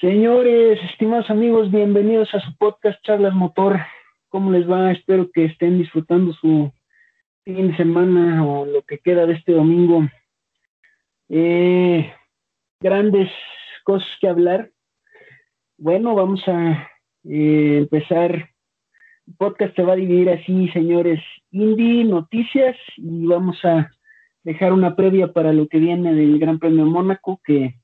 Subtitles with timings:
[0.00, 3.78] Señores, estimados amigos, bienvenidos a su podcast Charlas Motor.
[4.28, 4.92] ¿Cómo les va?
[4.92, 6.70] Espero que estén disfrutando su
[7.44, 10.06] fin de semana o lo que queda de este domingo.
[11.30, 12.12] Eh,
[12.78, 13.30] grandes
[13.84, 14.70] cosas que hablar.
[15.78, 16.90] Bueno, vamos a
[17.24, 18.50] eh, empezar.
[19.26, 23.90] El podcast se va a dividir así, señores, indie, noticias y vamos a
[24.44, 27.76] dejar una previa para lo que viene del Gran Premio Mónaco, que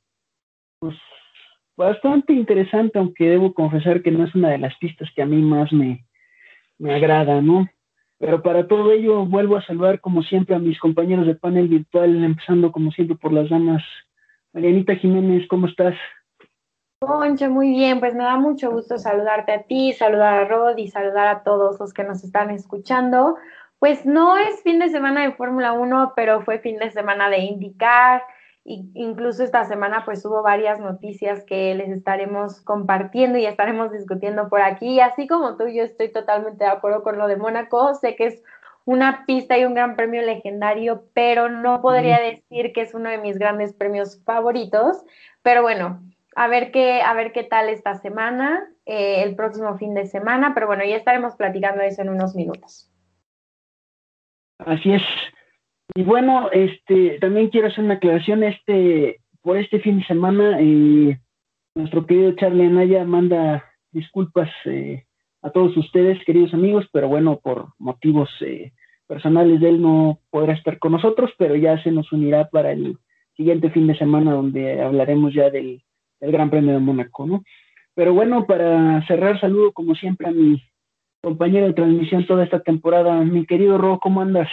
[0.78, 0.94] pues
[1.76, 5.40] bastante interesante, aunque debo confesar que no es una de las pistas que a mí
[5.42, 6.04] más me,
[6.78, 7.68] me agrada, ¿no?
[8.18, 12.24] Pero para todo ello vuelvo a saludar como siempre a mis compañeros de panel virtual,
[12.24, 13.82] empezando como siempre por las damas.
[14.52, 15.94] Marianita Jiménez, ¿cómo estás?
[17.00, 20.86] Concha, muy bien, pues me da mucho gusto saludarte a ti, saludar a Rod y
[20.86, 23.36] saludar a todos los que nos están escuchando.
[23.80, 27.38] Pues no es fin de semana de Fórmula 1, pero fue fin de semana de
[27.38, 28.22] IndyCar
[28.64, 34.60] incluso esta semana pues hubo varias noticias que les estaremos compartiendo y estaremos discutiendo por
[34.60, 35.00] aquí.
[35.00, 37.94] así como tú, yo estoy totalmente de acuerdo con lo de Mónaco.
[37.94, 38.42] Sé que es
[38.84, 43.18] una pista y un gran premio legendario, pero no podría decir que es uno de
[43.18, 45.04] mis grandes premios favoritos.
[45.42, 46.00] Pero bueno,
[46.36, 50.52] a ver qué, a ver qué tal esta semana, eh, el próximo fin de semana.
[50.54, 52.88] Pero bueno, ya estaremos platicando eso en unos minutos.
[54.58, 55.02] Así es.
[55.94, 61.18] Y bueno, este, también quiero hacer una aclaración, este, por este fin de semana, eh,
[61.74, 65.04] nuestro querido Charlie Anaya manda disculpas eh,
[65.42, 68.72] a todos ustedes, queridos amigos, pero bueno, por motivos eh,
[69.06, 72.96] personales de él no podrá estar con nosotros, pero ya se nos unirá para el
[73.36, 75.82] siguiente fin de semana donde hablaremos ya del,
[76.20, 77.42] Gran Premio de Mónaco, ¿no?
[77.94, 80.62] Pero bueno, para cerrar, saludo como siempre a mi
[81.20, 84.48] compañero de transmisión toda esta temporada, mi querido Ro, ¿cómo andas?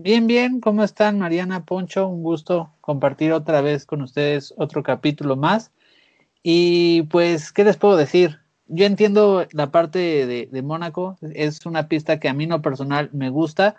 [0.00, 2.06] Bien, bien, ¿cómo están Mariana, Poncho?
[2.06, 5.72] Un gusto compartir otra vez con ustedes otro capítulo más.
[6.42, 8.38] Y pues, ¿qué les puedo decir?
[8.68, 13.28] Yo entiendo la parte de, Mónaco, es una pista que a mí no personal me
[13.30, 13.74] gusta,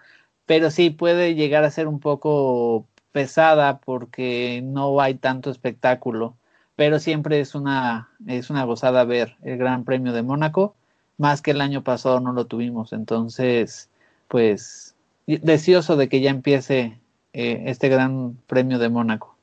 [0.45, 6.35] pero sí puede llegar a ser un poco pesada porque no hay tanto espectáculo,
[6.75, 10.75] pero siempre es una, es una gozada ver el Gran Premio de Mónaco,
[11.17, 13.89] más que el año pasado no lo tuvimos, entonces,
[14.27, 14.95] pues
[15.37, 16.99] deseoso de que ya empiece
[17.33, 19.37] eh, este gran premio de Mónaco.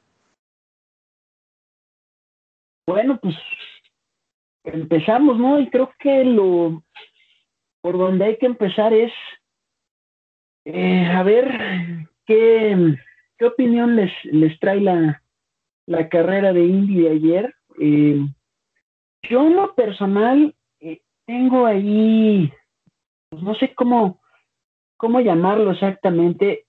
[2.86, 3.36] Bueno, pues
[4.64, 5.60] empezamos, ¿no?
[5.60, 6.82] Y creo que lo
[7.80, 9.12] por donde hay que empezar es
[10.64, 12.96] eh, a ver qué,
[13.38, 15.22] qué opinión les, les trae la,
[15.86, 17.54] la carrera de Indy de ayer.
[17.80, 18.26] Eh,
[19.22, 20.52] yo en lo personal
[21.26, 22.52] tengo ahí,
[23.28, 24.20] pues no sé cómo,
[24.96, 26.66] cómo llamarlo exactamente,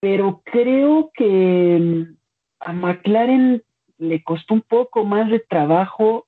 [0.00, 2.16] pero creo que mm,
[2.60, 3.62] a McLaren
[3.98, 6.26] le costó un poco más de trabajo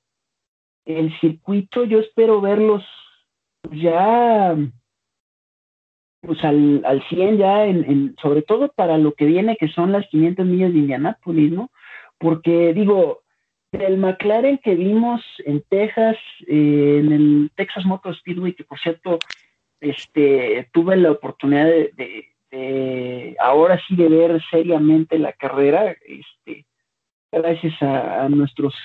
[0.85, 1.85] el circuito.
[1.85, 2.83] Yo espero verlos
[3.71, 4.55] ya
[6.21, 10.07] pues al, al 100 ya, en, sobre todo para lo que viene, que son las
[10.09, 11.71] 500 millas de Indianápolis, ¿no?
[12.19, 13.21] Porque digo,
[13.71, 16.17] el McLaren que vimos en Texas,
[16.47, 19.17] eh, en el Texas Motor Speedway, que por cierto
[19.81, 26.65] este, tuve la oportunidad de, ahora sí de ver seriamente la carrera, este,
[27.31, 28.75] gracias a, nuestros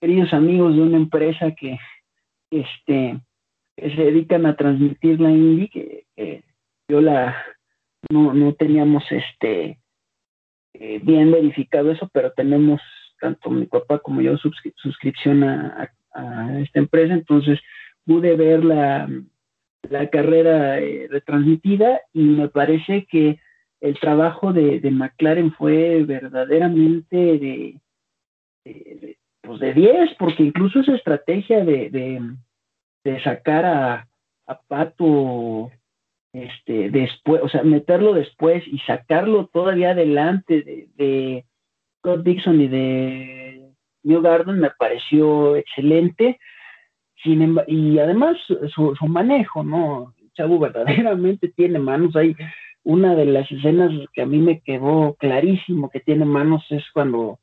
[0.00, 1.78] queridos amigos de una empresa que,
[2.50, 3.18] este,
[3.76, 6.42] se dedican a transmitir la Indy, que,
[6.88, 7.36] yo la
[8.10, 9.78] no, no teníamos este
[10.74, 12.80] eh, bien verificado eso, pero tenemos
[13.20, 15.90] tanto mi papá como yo suscripción a,
[16.60, 17.60] esta empresa, entonces
[18.06, 19.06] pude ver la,
[19.88, 23.38] la carrera eh, retransmitida y me parece que
[23.80, 27.80] el trabajo de, McLaren fue verdaderamente de,
[29.42, 31.90] pues de 10, porque incluso esa estrategia de,
[33.04, 34.08] de, sacar a,
[34.46, 35.70] a, Pato
[36.32, 41.44] este, después, o sea, meterlo después y sacarlo todavía adelante de, de
[41.98, 43.70] Scott Dixon y de
[44.02, 46.38] New Garden me pareció excelente
[47.24, 48.36] y además
[48.74, 50.14] su, manejo, ¿no?
[50.34, 52.14] Chavo verdaderamente tiene manos.
[52.16, 52.36] Hay
[52.84, 57.40] una de las escenas que a mí me quedó clarísimo que tiene manos es cuando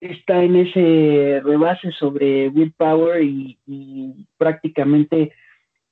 [0.00, 5.32] está en ese rebase sobre Willpower y, y prácticamente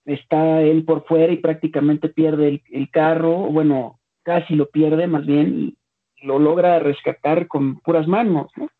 [0.06, 5.26] está él por fuera y prácticamente pierde el, el, carro, bueno, casi lo pierde más
[5.26, 8.70] bien y lo logra rescatar con puras manos, ¿no?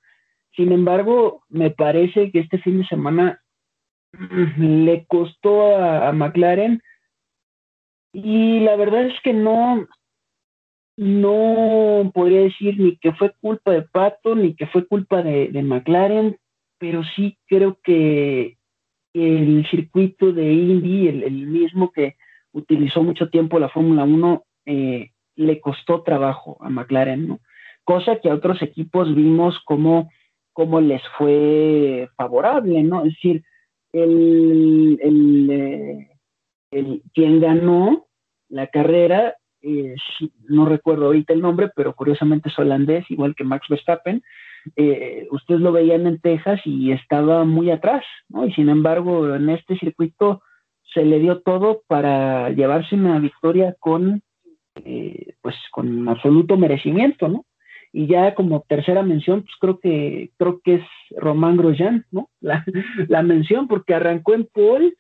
[0.57, 3.41] Sin embargo, me parece que este fin de semana
[4.13, 6.83] le costó a, McLaren
[8.13, 9.87] y la verdad es que no,
[10.97, 16.39] no podría decir ni que fue culpa de Pato ni que fue culpa de, McLaren.
[16.79, 18.57] pero sí creo que
[19.15, 22.17] el circuito de Indy, el, mismo que
[22.53, 27.41] utilizó mucho tiempo la Fórmula 1, eh, le costó trabajo a McLaren, ¿no?
[27.85, 30.11] Cosa que a otros equipos vimos como,
[30.53, 33.05] como les fue favorable, ¿no?
[33.05, 33.45] Es decir,
[33.93, 34.99] eh,
[36.70, 38.06] el quien ganó
[38.49, 39.94] la carrera, eh,
[40.49, 44.23] no recuerdo ahorita el nombre, pero curiosamente es holandés, igual que Max Verstappen,
[44.76, 48.46] eh, ustedes lo veían en Texas y estaba muy atrás, ¿no?
[48.46, 50.43] Y sin embargo, en este circuito
[50.94, 54.23] se le dio todo para llevarse una victoria con,
[54.85, 57.44] eh, pues, con absoluto merecimiento, ¿no?
[57.93, 60.85] Y ya como tercera mención, pues creo que, creo que es
[61.17, 62.29] Román Grosjean, ¿no?
[62.40, 62.64] La,
[63.08, 64.94] la mención, porque arrancó en pole,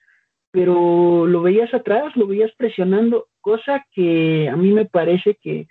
[0.50, 5.68] pero lo veías atrás, lo veías presionando, cosa que a mí me parece que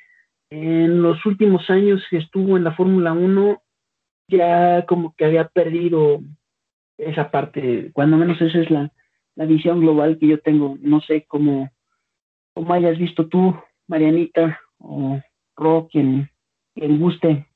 [0.49, 3.61] en los últimos años que estuvo en la Fórmula 1
[4.29, 6.21] ya como que había perdido
[6.97, 8.91] esa parte, cuando menos esa es la,
[9.35, 10.77] visión global que yo tengo.
[10.81, 11.69] No sé cómo,
[12.53, 13.55] cómo hayas visto tú,
[13.87, 15.21] Marianita, o
[15.55, 16.29] Ro, quien,
[16.77, 17.47] quien guste.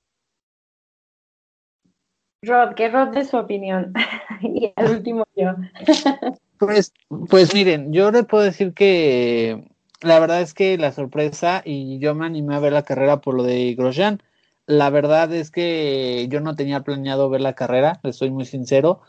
[2.43, 3.93] Rod, que Rod de su opinión.
[4.41, 5.51] y al último yo.
[6.57, 6.93] pues,
[7.29, 9.63] pues miren, yo le puedo decir que
[10.01, 13.35] la verdad es que la sorpresa, y yo me animé a ver la carrera por
[13.35, 14.21] lo de Grosjean,
[14.65, 19.01] la verdad es que yo no tenía planeado ver la carrera, les soy muy sincero,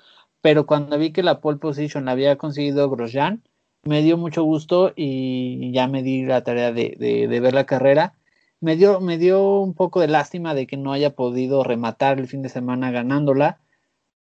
[0.43, 3.43] pero cuando vi que la pole position la había conseguido Grosjean,
[3.85, 8.15] me dio mucho gusto y ya me di la tarea de, de, ver la carrera.
[8.63, 12.29] Me dio, me dio un poco de lástima de que no haya podido rematar el
[12.29, 13.59] fin de semana ganándola,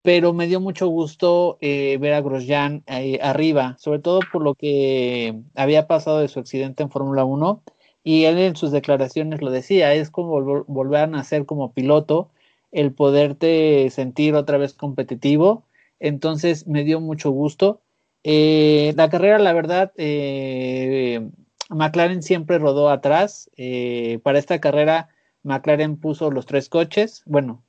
[0.03, 4.53] pero me dio mucho gusto eh, ver a Grosjean eh, arriba, sobre todo por lo
[4.55, 7.63] que había pasado de su accidente en Fórmula 1
[8.03, 12.29] y él en sus declaraciones lo decía, es como volver a nacer como piloto,
[12.71, 15.65] el poderte sentir otra vez competitivo,
[15.99, 17.81] entonces me dio mucho gusto.
[18.23, 21.27] Eh, la carrera, la verdad, eh,
[21.69, 23.49] McLaren siempre rodó atrás.
[23.57, 25.09] Eh, para esta carrera,
[25.43, 27.63] McLaren puso los tres coches, bueno,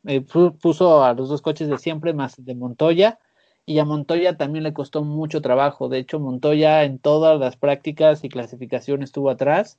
[0.60, 3.18] puso a los dos coches de siempre más de Montoya.
[3.66, 5.88] Y a Montoya también le costó mucho trabajo.
[5.88, 9.78] De hecho, Montoya en todas las prácticas y clasificaciones estuvo atrás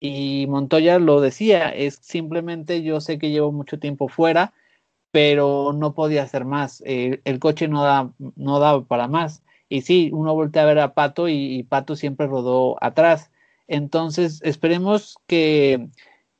[0.00, 4.54] y Montoya lo decía, es simplemente yo sé que llevo mucho tiempo fuera,
[5.12, 6.82] pero no podía hacer más.
[6.86, 9.42] el coche no, da, no daba para más.
[9.68, 13.30] Y sí, uno voltea a ver a Pato y, Pato siempre rodó atrás.
[13.70, 15.88] Entonces, esperemos que,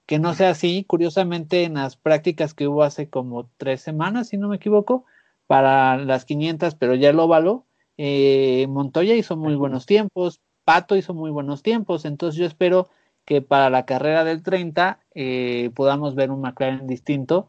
[0.06, 0.84] que, no sea así.
[0.84, 5.04] Curiosamente, en las prácticas que hubo hace como tres semanas, si no me equivoco,
[5.46, 7.66] para las 500, pero ya el óvalo,
[7.98, 12.04] eh, Montoya hizo muy buenos tiempos, Pato hizo muy buenos tiempos.
[12.04, 12.88] Entonces, yo espero
[13.24, 17.48] que para la carrera del 30 eh, podamos ver un McLaren distinto.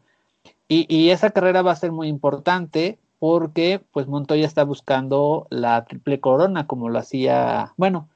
[0.68, 6.22] Y, esa carrera va a ser muy importante porque pues Montoya está buscando la triple
[6.22, 8.08] corona como lo hacía, bueno,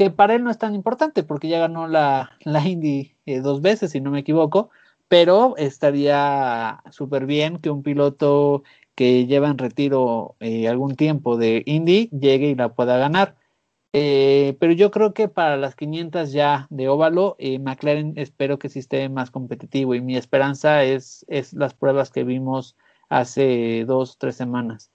[0.00, 3.60] que para él no es tan importante porque ya ganó la, la Indy eh, dos
[3.60, 4.70] veces, si no me equivoco,
[5.08, 8.62] pero estaría súper bien que un piloto
[8.94, 13.36] que lleva en retiro eh, algún tiempo de Indy llegue y la pueda ganar.
[13.92, 18.78] Eh, pero yo creo que para las 500 ya de óvalo, McLaren espero que sí
[18.78, 22.74] esté más competitivo y mi esperanza es, es las pruebas que vimos
[23.10, 24.90] hace dos, tres semanas.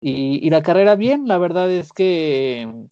[0.00, 2.86] Y, la carrera bien, la verdad es que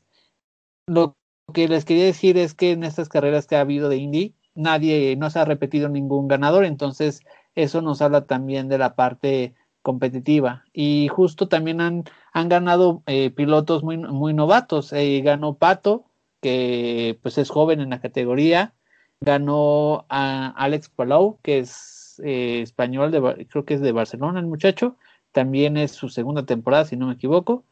[0.86, 1.16] lo
[1.52, 5.16] que les quería decir es que en estas carreras que ha habido de Indy, nadie,
[5.16, 7.20] no se ha repetido ningún ganador, entonces
[7.54, 10.64] eso nos habla también de la parte competitiva.
[10.72, 14.92] Y justo también han, han ganado eh, pilotos muy, muy novatos.
[14.92, 16.06] Eh, ganó Pato,
[16.40, 18.74] que pues es joven en la categoría.
[19.20, 24.46] Ganó a Alex Palau, que es eh, español, de, creo que es de Barcelona el
[24.46, 24.96] muchacho.
[25.32, 27.64] También es su segunda temporada, si no me equivoco.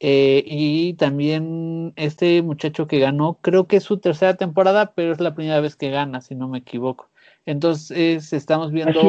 [0.00, 5.34] Y también este muchacho que ganó, creo que es su tercera temporada, pero es la
[5.34, 7.10] primera vez que gana, si no me equivoco.
[7.46, 9.00] Entonces estamos viendo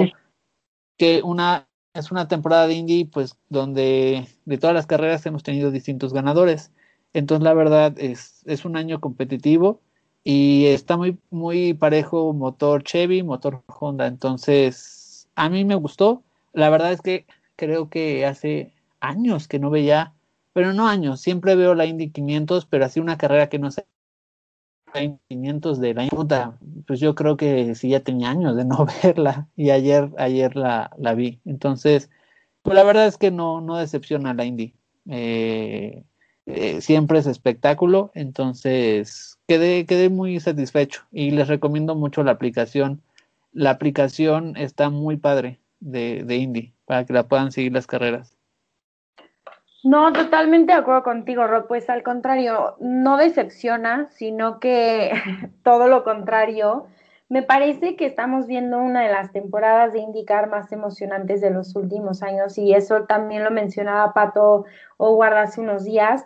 [0.97, 5.71] que una es una temporada de Indy, pues, donde de todas las carreras hemos tenido
[5.71, 6.71] distintos ganadores.
[7.13, 9.81] Entonces, la verdad, es, es un año competitivo
[10.23, 14.07] y está muy, muy parejo motor Chevy, motor Honda.
[14.07, 16.23] Entonces, a mí me gustó.
[16.53, 20.13] La verdad es que creo que hace años que no veía,
[20.53, 23.85] pero no años, siempre veo la Indy 500, pero así una carrera que no sé
[25.29, 29.47] 500 de la puta, pues yo creo que sí ya tenía años de no verla
[29.55, 31.39] y ayer, ayer la, la vi.
[31.45, 32.09] Entonces,
[32.61, 34.73] pues la verdad es que no, no decepciona la Indy.
[35.09, 36.03] Eh,
[36.45, 43.01] eh, siempre es espectáculo, entonces quedé, quedé muy satisfecho y les recomiendo mucho la aplicación.
[43.53, 48.40] La aplicación está muy padre de, de Indy para que la puedan seguir las carreras.
[49.83, 51.65] No, totalmente de acuerdo contigo, Rod.
[51.65, 55.11] Pues al contrario, no decepciona, sino que
[55.63, 56.85] todo lo contrario.
[57.29, 61.75] Me parece que estamos viendo una de las temporadas de indicar más emocionantes de los
[61.75, 64.65] últimos años y eso también lo mencionaba Pato
[64.97, 66.25] Howard hace unos días.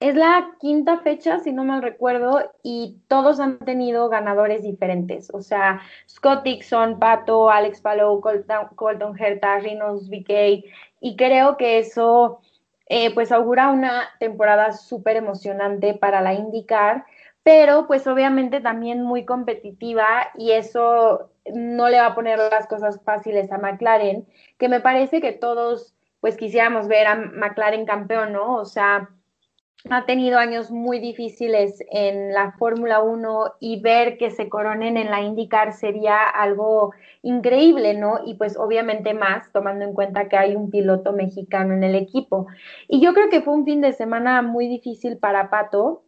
[0.00, 5.28] Es la quinta fecha, si no mal recuerdo, y todos han tenido ganadores diferentes.
[5.34, 10.64] O sea, Scott Dixon, Pato, Alex Palou, Colton, Colton Herta, Rinos VK,
[11.00, 12.40] y creo que eso
[12.86, 17.04] eh, pues augura una temporada súper emocionante para la IndyCar,
[17.42, 23.00] pero pues obviamente también muy competitiva y eso no le va a poner las cosas
[23.04, 24.26] fáciles a McLaren,
[24.58, 28.56] que me parece que todos pues quisiéramos ver a McLaren campeón, ¿no?
[28.56, 29.10] O sea,
[29.90, 35.10] ha tenido años muy difíciles en la Fórmula 1 y ver que se coronen en
[35.10, 36.92] la IndyCar sería algo
[37.22, 38.20] increíble, ¿no?
[38.24, 42.48] Y pues obviamente más tomando en cuenta que hay un piloto mexicano en el equipo.
[42.88, 46.04] Y yo creo que fue un fin de semana muy difícil para Pato,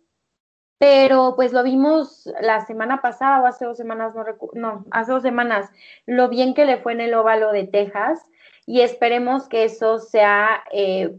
[0.79, 4.25] pero pues lo vimos la semana pasada o hace dos semanas, no,
[4.55, 5.71] no, hace dos semanas,
[6.07, 8.29] lo bien que le fue en el óvalo de Texas
[8.67, 10.65] y esperemos que eso sea...
[10.73, 11.17] Eh,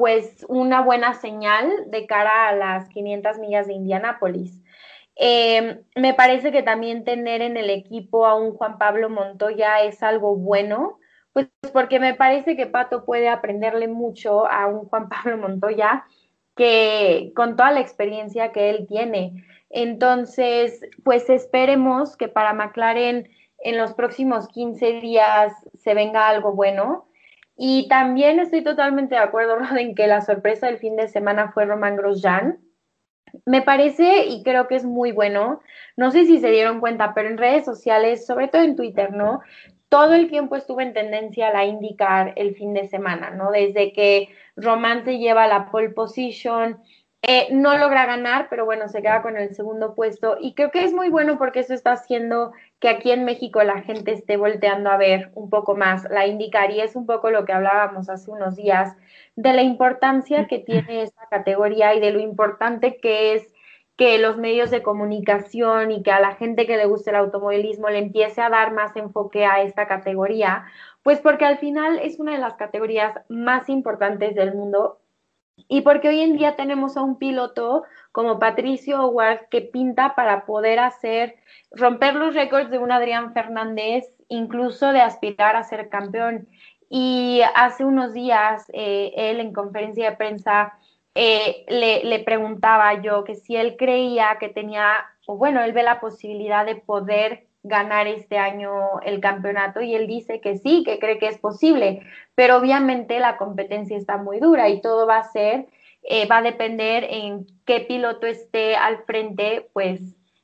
[0.00, 4.62] pues una buena señal de cara a las 500 millas de Indianápolis.
[5.14, 10.02] Em, me parece que también tener en el equipo a un Juan Pablo Montoya es
[10.02, 10.98] algo bueno,
[11.34, 16.06] pues porque me parece que Pato puede aprenderle mucho a un Juan Pablo Montoya
[16.56, 19.44] que con toda la experiencia que él tiene.
[19.68, 23.28] Entonces, pues esperemos que para McLaren
[23.58, 27.09] en los próximos 15 días se venga algo bueno
[27.62, 31.52] y también estoy totalmente de acuerdo, Rod, en que la sorpresa del fin de semana
[31.52, 32.58] fue Roman Grosjean.
[33.44, 35.60] Me parece y creo que es muy bueno.
[35.94, 39.42] No sé si se dieron cuenta, pero en redes sociales, sobre todo en Twitter, ¿no?
[39.90, 43.50] Todo el tiempo estuvo en tendencia la indicar el fin de semana, ¿no?
[43.50, 46.80] Desde que Roman se lleva la pole position,
[47.22, 50.38] eh, no logra ganar, pero bueno, se queda con el segundo puesto.
[50.40, 53.82] Y creo que es muy bueno porque eso está haciendo que aquí en México la
[53.82, 56.04] gente esté volteando a ver un poco más.
[56.10, 58.96] La indicar y es un poco lo que hablábamos hace unos días
[59.36, 63.52] de la importancia que tiene esta categoría y de lo importante que es
[63.98, 67.90] que los medios de comunicación y que a la gente que le guste el automovilismo
[67.90, 70.64] le empiece a dar más enfoque a esta categoría,
[71.02, 75.00] pues porque al final es una de las categorías más importantes del mundo
[75.70, 80.44] y porque hoy en día tenemos a un piloto como Patricio Howard que pinta para
[80.44, 81.36] poder hacer,
[81.70, 86.48] romper los récords de un Adrián Fernández, incluso de aspirar a ser campeón.
[86.88, 90.74] Y hace unos días eh, él en conferencia de prensa
[91.14, 95.84] eh, le, le, preguntaba yo que si él creía que tenía, o bueno, él ve
[95.84, 100.98] la posibilidad de poder ganar este año el campeonato y él dice que sí, que
[100.98, 102.02] cree que es posible,
[102.34, 105.66] pero obviamente la competencia está muy dura y todo va a ser,
[106.02, 110.00] eh, va a depender en qué piloto esté al frente, pues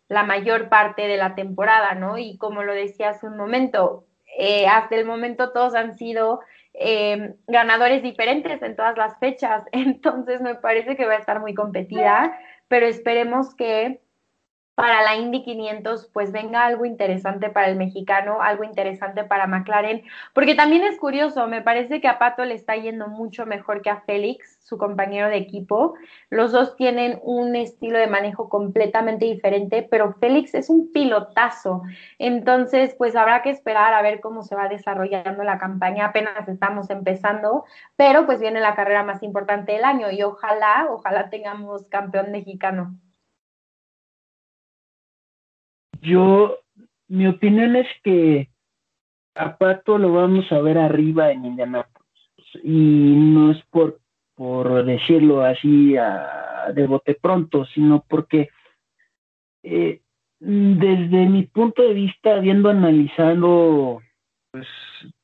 [0.09, 2.19] la mayor parte de la temporada, ¿no?
[2.19, 4.05] Y como lo decía hace un momento,
[4.39, 6.41] eh, hasta el momento todos han sido
[6.75, 11.55] eh, ganadores diferentes en todas las fechas, entonces me parece que va a estar muy
[11.55, 14.01] competida, pero esperemos que
[14.77, 20.03] para la Indy 500 pues venga algo interesante para el mexicano, algo interesante para McLaren,
[20.35, 23.89] porque también es curioso, me parece que a Pato le está yendo mucho mejor que
[23.89, 25.95] a Félix, su compañero de equipo.
[26.29, 31.83] Los dos tienen un estilo de manejo completamente diferente, pero Félix es un pilotazo.
[32.19, 36.91] Entonces, pues habrá que esperar a ver cómo se va desarrollando la campaña, apenas estamos
[36.91, 37.65] empezando,
[37.97, 42.95] pero pues viene la carrera más importante del año y ojalá, ojalá tengamos campeón mexicano.
[46.01, 46.59] Yo,
[47.09, 48.49] mi opinión es que
[49.35, 52.07] a Pato lo vamos a ver arriba en Indianapolis.
[52.63, 54.01] Y no es por,
[54.35, 58.49] por decirlo así a, de bote pronto, sino porque
[59.63, 60.01] eh,
[60.39, 64.01] desde mi punto de vista, habiendo analizado
[64.51, 64.67] pues,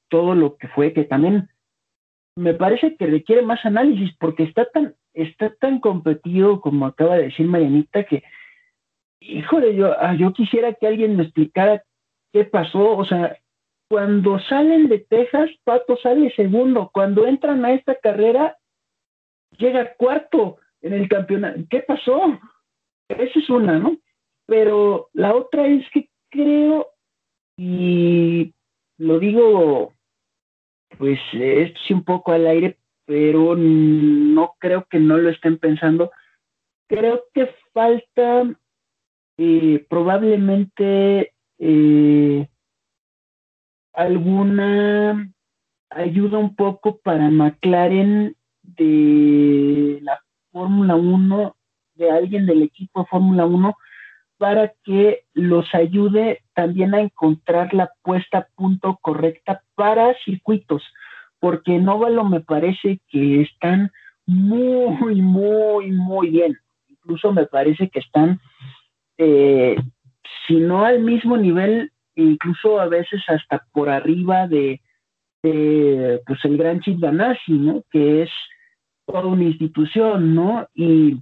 [0.09, 1.49] todo lo que fue, que también
[2.37, 7.25] me parece que requiere más análisis porque está tan, está tan competido como acaba de
[7.25, 8.23] decir Marianita que
[9.27, 11.83] híjole, yo, ah, yo quisiera que alguien me explicara
[12.33, 13.37] qué pasó, o sea,
[13.89, 18.57] cuando salen de Texas, Pato sale segundo, cuando entran a esta carrera,
[19.59, 21.61] llega cuarto en el campeonato.
[21.69, 22.39] ¿Qué pasó?
[23.09, 23.99] Esa es una, ¿no?
[24.47, 26.89] Pero la otra es que creo,
[27.59, 28.55] y
[28.97, 29.93] lo digo,
[30.97, 36.11] pues esto sí un poco al aire, pero no creo que no lo estén pensando.
[36.89, 38.45] Creo que falta
[39.39, 42.49] eh, probablemente eh,
[43.93, 45.33] alguna
[45.91, 50.21] ayuda un poco para McLaren de la
[50.51, 51.57] Fórmula 1,
[51.95, 53.75] de alguien del equipo Fórmula 1,
[54.39, 60.83] para que los ayude también a encontrar la puesta a punto correcta para circuitos,
[61.39, 63.93] porque en óvalo me parece que están
[64.27, 66.59] muy, muy, muy bien.
[66.89, 68.41] Incluso me parece que están,
[69.25, 69.77] eh,
[70.47, 74.81] si no al mismo nivel, incluso a veces hasta por arriba de,
[75.43, 77.85] pues el Gran Chip Ganassi, ¿no?
[77.91, 78.31] Que es
[79.07, 80.67] toda una institución, ¿no?
[80.75, 81.21] Y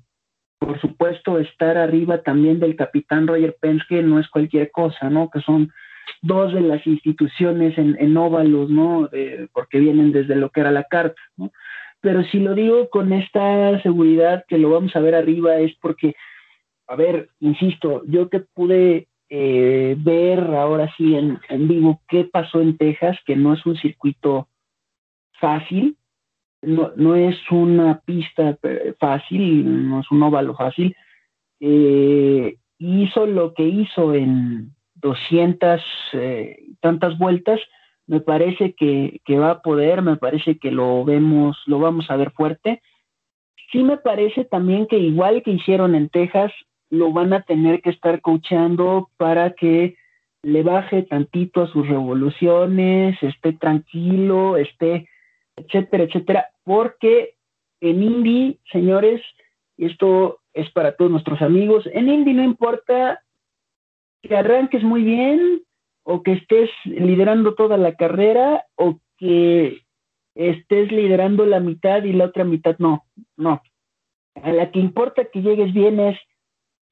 [0.59, 5.30] por supuesto, estar arriba también del capitán Roger Penske no es cualquier cosa, ¿no?
[5.30, 5.73] Que son
[6.23, 9.09] dos de las instituciones en, óvalos, ¿no?
[9.52, 11.50] porque vienen desde lo que era la carta, ¿no?
[12.00, 16.14] Pero si lo digo con esta seguridad que lo vamos a ver arriba es porque,
[16.91, 22.77] a ver, insisto, yo que pude eh, ver ahora sí en, vivo qué pasó en
[22.77, 24.49] Texas, que no es un circuito
[25.39, 25.97] fácil,
[26.63, 28.59] no, no es una pista
[28.99, 30.97] fácil, no es un óvalo fácil.
[31.61, 35.81] Eh, hizo lo que hizo en 200
[36.15, 37.61] eh, tantas vueltas,
[38.09, 42.17] me parece que, que, va a poder, me parece que lo vemos, lo vamos a
[42.17, 42.83] ver fuerte.
[43.71, 46.53] Sí me parece también que igual que hicieron en Texas,
[46.91, 49.97] lo van a tener que estar coachando para que
[50.43, 55.09] le baje tantito a sus revoluciones, esté tranquilo, esté
[55.57, 57.35] etcétera, etcétera, porque
[57.81, 59.23] en Indy, señores,
[59.77, 63.23] esto es para todos nuestros amigos, en Indy no importa
[64.23, 65.63] que arranques muy bien
[66.03, 69.83] o que estés liderando toda la carrera o que
[70.35, 73.05] estés liderando la mitad y la otra mitad no,
[73.37, 73.63] no.
[74.43, 76.19] A la que importa que llegues bien es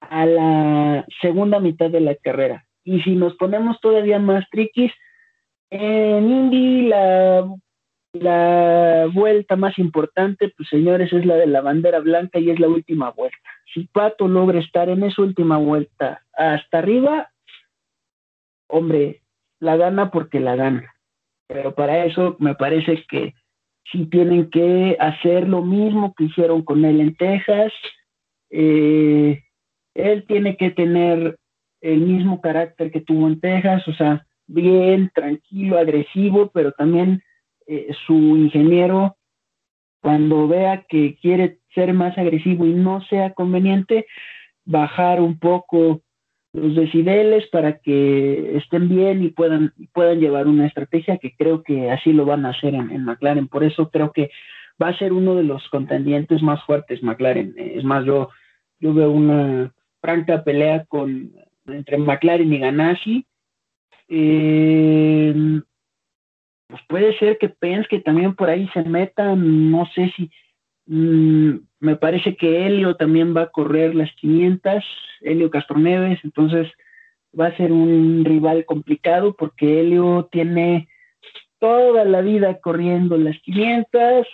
[0.01, 2.65] a la segunda mitad de la carrera.
[2.85, 4.93] Y si nos ponemos todavía más triquis,
[5.71, 7.47] en Indy la
[8.13, 12.69] la vuelta más importante, pues señores, es la de la bandera blanca y es la
[12.69, 13.37] última vuelta.
[13.73, 17.31] Si Pato logra estar en esa última vuelta hasta arriba,
[18.69, 19.23] hombre,
[19.61, 20.95] la gana porque la gana.
[21.49, 23.35] Pero para eso me parece que
[23.91, 27.73] sí tienen que hacer lo mismo que hicieron con él en Texas.
[28.51, 29.43] Eh,
[29.99, 31.39] él tiene que tener
[31.81, 37.23] el mismo carácter que tuvo en Texas, o sea, bien, tranquilo, agresivo, pero también
[37.67, 39.17] eh, su ingeniero,
[40.01, 44.07] cuando vea que quiere ser más agresivo y no sea conveniente,
[44.65, 46.03] bajar un poco
[46.53, 51.91] los decibeles para que estén bien y puedan, puedan llevar una estrategia que creo que
[51.91, 53.49] así lo van a hacer en, McLaren.
[53.49, 54.31] Por eso creo que
[54.83, 57.55] va a ser uno de los contendientes más fuertes McLaren.
[57.57, 58.31] Es más, yo,
[58.81, 61.33] yo veo una franca pelea con
[61.67, 63.27] entre McLaren y Ganassi.
[64.09, 65.61] Eh,
[66.69, 67.49] pues puede ser que
[67.89, 70.31] que también por ahí se meta, no sé si,
[70.87, 74.85] mm, me parece que Helio también va a correr las 500,
[75.21, 76.69] Helio Castroneves, entonces
[77.39, 80.89] va a ser un rival complicado porque Helio tiene
[81.59, 84.27] toda la vida corriendo las 500,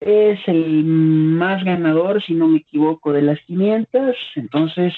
[0.00, 4.94] es el más ganador, si no me equivoco, de las 500, entonces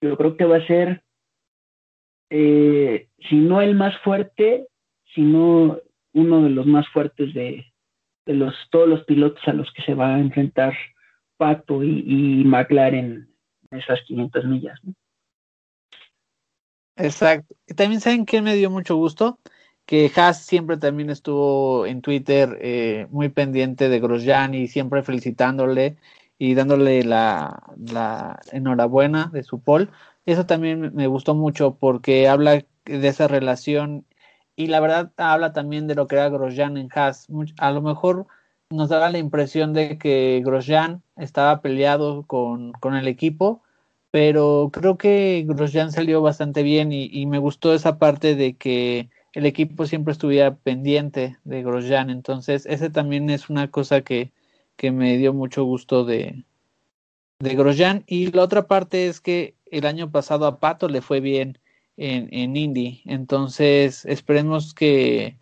[0.00, 1.02] yo creo que va a ser,
[2.30, 4.68] eh, si no el más fuerte,
[5.14, 5.78] sino
[6.12, 7.66] uno de los más fuertes de,
[8.26, 10.74] los, todos los pilotos a los que se va a enfrentar
[11.36, 13.28] Pato y, McLaren
[13.70, 14.80] en esas 500 millas.
[16.96, 17.56] Exacto.
[17.66, 19.40] Y también saben que me dio mucho gusto
[19.86, 25.96] que Haas siempre también estuvo en Twitter eh, muy pendiente de Grosjean y siempre felicitándole
[26.38, 29.88] y dándole la, la enhorabuena de su pole.
[30.26, 34.06] Eso también me gustó mucho porque habla de esa relación
[34.56, 37.28] y la verdad habla también de lo que era Grosjean en Haas.
[37.58, 38.26] A lo mejor
[38.70, 43.62] nos daba la impresión de que Grosjean estaba peleado con, el equipo,
[44.10, 49.46] pero creo que Grosjean salió bastante bien y, me gustó esa parte de que el
[49.46, 52.08] equipo siempre estuviera pendiente de Grosjean.
[52.08, 54.32] Entonces, ese también es una cosa que,
[54.76, 56.44] que me dio mucho gusto de,
[57.40, 58.04] de Grosjean.
[58.06, 61.58] Y la otra parte es que el año pasado a Pato le fue bien
[61.96, 63.02] en, Indy.
[63.06, 65.36] Entonces, esperemos que,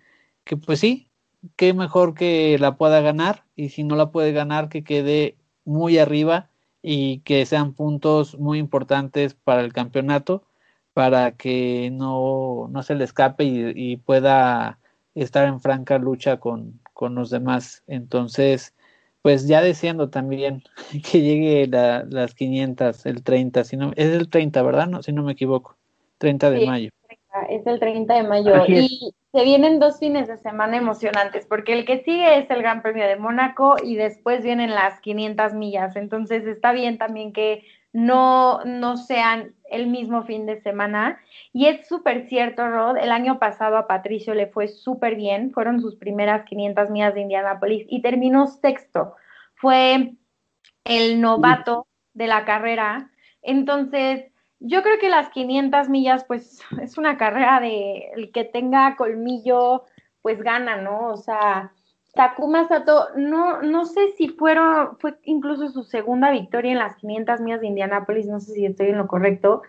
[0.44, 1.10] que, pues sí,
[1.56, 5.98] que mejor que la pueda ganar y si no la puede ganar, que quede muy
[5.98, 6.50] arriba
[6.82, 10.44] y que sean puntos muy importantes para el campeonato
[10.94, 14.78] para que no, no se le escape y, pueda
[15.14, 17.82] estar en franca lucha con, con, los demás.
[17.86, 18.74] Entonces,
[19.22, 20.62] pues ya deseando también
[21.10, 24.86] que llegue la, las 500, el 30, si no, es el 30, ¿verdad?
[24.86, 25.76] No, si no me equivoco.
[26.18, 26.90] 30 de mayo.
[27.48, 28.52] es el 30 de mayo.
[28.68, 32.80] Y se vienen dos fines de semana emocionantes, porque el que sigue es el Gran
[32.80, 35.96] Premio de Mónaco y después vienen las 500 millas.
[35.96, 41.20] Entonces está bien también que no, no sean el mismo fin de semana.
[41.52, 45.80] Y es súper cierto, Rod, el año pasado a Patricio le fue súper bien, fueron
[45.80, 49.16] sus primeras 500 millas de Indianápolis y terminó sexto.
[49.54, 50.14] Fue
[50.84, 53.10] el novato de la carrera.
[53.42, 54.26] Entonces,
[54.60, 59.84] yo creo que las 500 millas, pues es una carrera de el que tenga colmillo,
[60.20, 61.08] pues gana, ¿no?
[61.08, 61.72] O sea,
[62.14, 67.40] Takuma Sato, no, no sé si fueron, fue incluso su segunda victoria en las 500
[67.40, 69.62] millas de Indianápolis, no sé si estoy en lo correcto,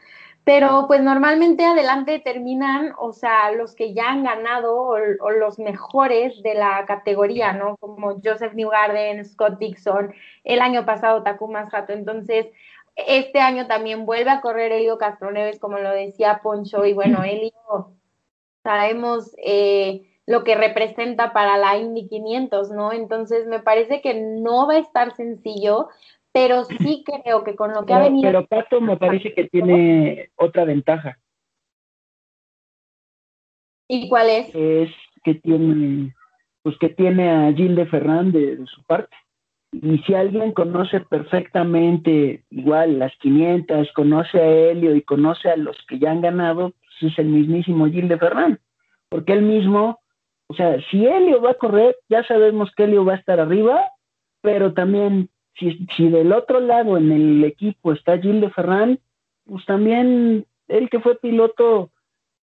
[0.43, 5.57] pero pues normalmente adelante terminan, o sea, los que ya han ganado o, o los
[5.57, 7.77] mejores de la categoría, ¿no?
[7.77, 12.47] Como Joseph Newgarden, Scott Dixon, el año pasado Takuma Sato, entonces
[12.95, 17.53] este año también vuelve a correr Elio Castroneves, como lo decía Poncho, y bueno, Elio,
[18.63, 22.93] sabemos eh, lo que representa para la Indy 500, ¿no?
[22.93, 25.89] Entonces me parece que no va a estar sencillo,
[26.31, 28.23] pero sí creo que con lo que ha venido...
[28.23, 31.17] Pero Pato me parece que tiene otra ventaja.
[33.87, 34.55] ¿Y cuál es?
[34.55, 34.89] Es
[35.23, 36.15] que tiene,
[36.63, 39.15] pues que tiene a Gilles de de su parte.
[39.73, 45.75] Y si alguien conoce perfectamente, igual las 500, conoce a Helio y conoce a los
[45.87, 48.19] que ya han ganado, pues es el mismísimo Gil de.
[49.09, 49.99] Porque él mismo,
[50.53, 53.87] o sea, si Helio va a correr, ya sabemos que Helio va a estar arriba,
[54.41, 58.99] pero también si, si del otro lado en el equipo está Gil de Ferran,
[59.45, 61.89] pues también él que fue piloto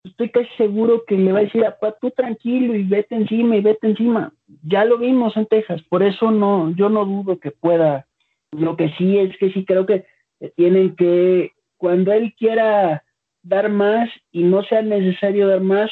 [0.03, 3.55] estoy casi seguro que le va a decir a Pat, tú tranquilo y vete encima
[3.55, 4.33] y vete encima.
[4.61, 8.07] Ya lo vimos en Texas, por eso no, yo no dudo que pueda.
[8.51, 10.05] Lo que sí es que sí creo que
[10.57, 13.05] tienen que, cuando él quiera
[13.41, 15.89] dar más y no sea necesario dar más,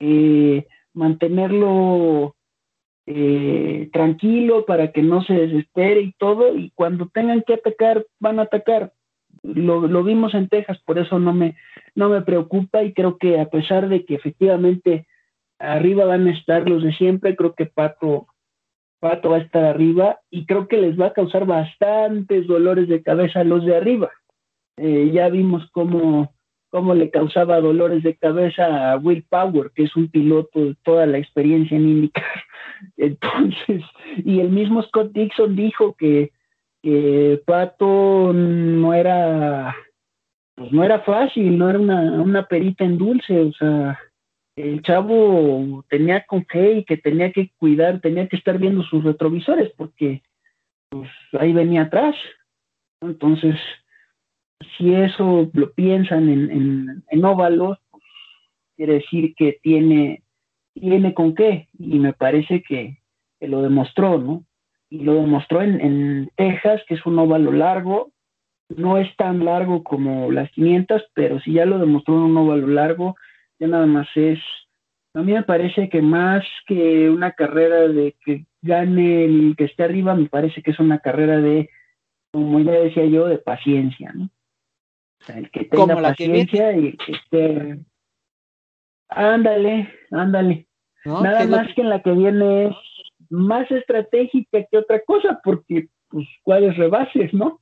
[0.00, 2.34] eh, mantenerlo
[3.06, 8.40] eh, tranquilo para que no se desespere y todo, y cuando tengan que atacar, van
[8.40, 8.92] a atacar
[9.42, 11.56] lo, vimos en Texas, por eso no me,
[11.94, 15.06] no me preocupa y creo que a pesar de que efectivamente
[15.58, 18.26] arriba van a estar los de siempre, creo que Pato,
[19.00, 23.02] Pato va a estar arriba y creo que les va a causar bastantes dolores de
[23.02, 24.10] cabeza a los de arriba.
[24.76, 26.34] Eh, ya vimos cómo,
[26.76, 31.06] cómo le causaba dolores de cabeza a Will Power, que es un piloto de toda
[31.06, 32.44] la experiencia en IndyCar.
[32.98, 33.82] Entonces,
[34.18, 36.32] y el mismo Scott Dixon dijo que
[37.46, 39.74] Pato no era,
[40.54, 43.98] pues no era fácil, no era una, una perita en dulce, o sea,
[44.56, 49.02] el chavo tenía con fe y que tenía que cuidar, tenía que estar viendo sus
[49.02, 50.22] retrovisores porque
[50.90, 51.08] pues
[51.40, 52.16] ahí venía atrás.
[53.00, 53.56] Entonces,
[54.76, 57.78] si eso lo piensan en, en, en óvalos,
[58.76, 60.22] quiere decir que tiene,
[60.74, 62.98] tiene con qué, y me parece que,
[63.40, 64.44] lo demostró, ¿no?
[64.88, 68.12] y lo demostró en, Texas, que es un óvalo largo,
[68.68, 72.66] no es tan largo como las 500, pero si ya lo demostró en un óvalo
[72.66, 73.16] largo,
[73.58, 74.38] ya nada más es,
[75.14, 79.84] a mí me parece que más que una carrera de que gane el que esté
[79.84, 81.70] arriba, me parece que es una carrera de,
[82.32, 84.30] como ya decía yo, de paciencia, ¿no?
[85.26, 87.80] O sea, el que tenga paciencia y que esté...
[89.08, 90.68] Ándale, ándale.
[91.04, 92.76] Nada más que en la que viene es
[93.28, 97.60] más estratégica que otra cosa, porque, pues, ¿cuáles rebases, no?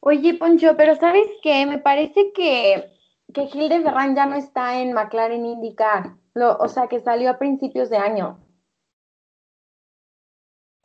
[0.00, 1.64] Oye, Poncho, pero ¿sabes qué?
[1.64, 2.90] Me parece que,
[3.32, 7.30] que Gil de Ferran ya no está en McLaren IndyCar, lo, o sea, que salió
[7.30, 8.40] a principios de año.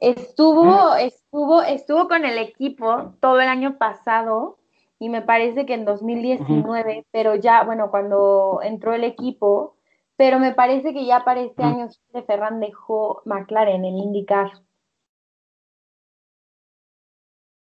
[0.04, 4.58] Estuvo, estuvo, estuvo con el equipo todo el año pasado
[5.00, 9.78] y me parece que en 2019, pero ya, bueno, cuando entró el equipo,
[10.18, 14.52] pero me parece que ya para este año de Ferran dejó McLaren en IndyCar.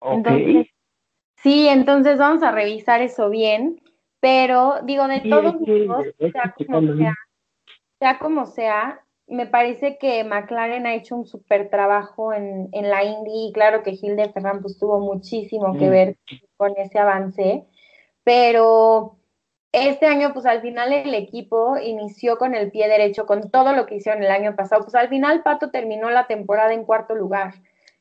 [0.00, 0.66] Entonces,
[1.36, 3.80] sí, entonces vamos a revisar eso bien,
[4.18, 7.14] pero digo, de todos modos, sea como sea,
[8.00, 13.04] sea como sea, me parece que McLaren ha hecho un súper trabajo en, en, la
[13.04, 16.16] Indy y claro que Gil de Ferran pues tuvo muchísimo que ver
[16.56, 17.64] con ese avance,
[18.22, 19.18] pero
[19.74, 23.86] este año, pues al final el equipo inició con el pie derecho, con todo lo
[23.86, 24.82] que hicieron el año pasado.
[24.82, 27.54] Pues al final Pato terminó la temporada en cuarto lugar.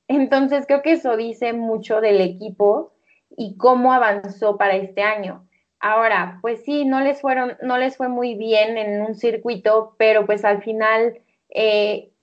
[0.08, 2.94] Entonces creo que eso dice mucho del equipo
[3.36, 5.48] y cómo avanzó para este año.
[5.86, 10.26] Ahora, pues sí, no les fueron, no les fue muy bien en un circuito, pero
[10.26, 11.20] pues al final
[11.50, 12.14] eh,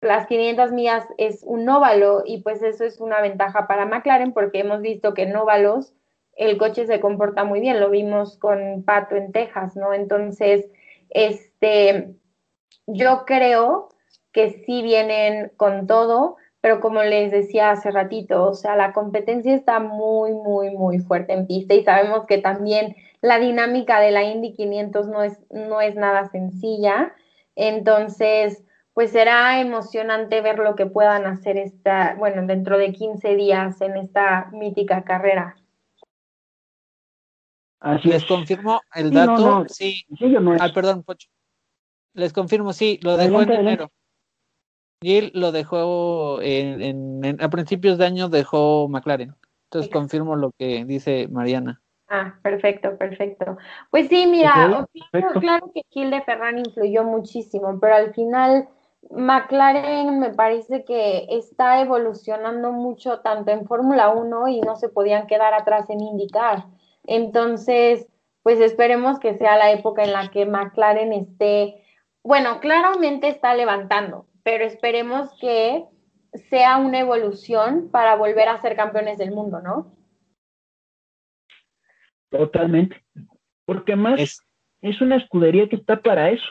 [0.00, 4.60] las 500 millas es un óvalo y pues eso es una ventaja para McLaren porque
[4.60, 5.92] hemos visto que en óvalos
[6.36, 9.92] el coche se comporta muy bien, lo vimos con Pato en Texas, ¿no?
[9.92, 10.70] Entonces,
[11.08, 12.14] este,
[12.86, 13.88] yo creo
[14.30, 19.54] que sí vienen con todo, pero como les decía hace ratito, o sea, la competencia
[19.54, 24.24] está muy, muy, muy fuerte en pista y sabemos que también la dinámica de la
[24.24, 27.14] Indy 500 no es, no es nada sencilla.
[27.56, 33.80] Entonces, pues será emocionante ver lo que puedan hacer esta, bueno, dentro de 15 días
[33.80, 35.56] en esta mítica carrera.
[37.80, 39.64] Así Les confirmo el dato.
[39.68, 40.04] Sí,
[40.60, 41.28] Ah, perdón, Pocho.
[42.12, 43.90] Les confirmo, sí, lo dejó en enero.
[45.00, 49.34] Gil lo dejó en, a principios de año dejó McLaren.
[49.64, 51.80] Entonces confirmo lo que dice Mariana.
[52.08, 53.56] Ah, perfecto, perfecto.
[53.90, 58.68] Pues sí, mira, claro que Gil de Ferran influyó muchísimo, pero al final
[59.10, 65.26] McLaren me parece que está evolucionando mucho tanto en Fórmula 1 y no se podían
[65.28, 66.64] quedar atrás en indicar.
[67.04, 68.06] Entonces,
[68.42, 71.84] pues esperemos que sea la época en la que McLaren esté,
[72.22, 75.84] bueno, claramente está levantando, pero esperemos que
[76.48, 79.94] sea una evolución para volver a ser campeones del mundo, ¿no?
[82.30, 83.04] Totalmente.
[83.64, 84.20] Porque más
[84.80, 86.46] es, una escudería que está para eso.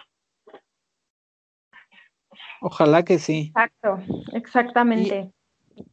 [2.62, 3.54] Ojalá que sí.
[3.56, 4.00] Exacto,
[4.34, 5.32] exactamente.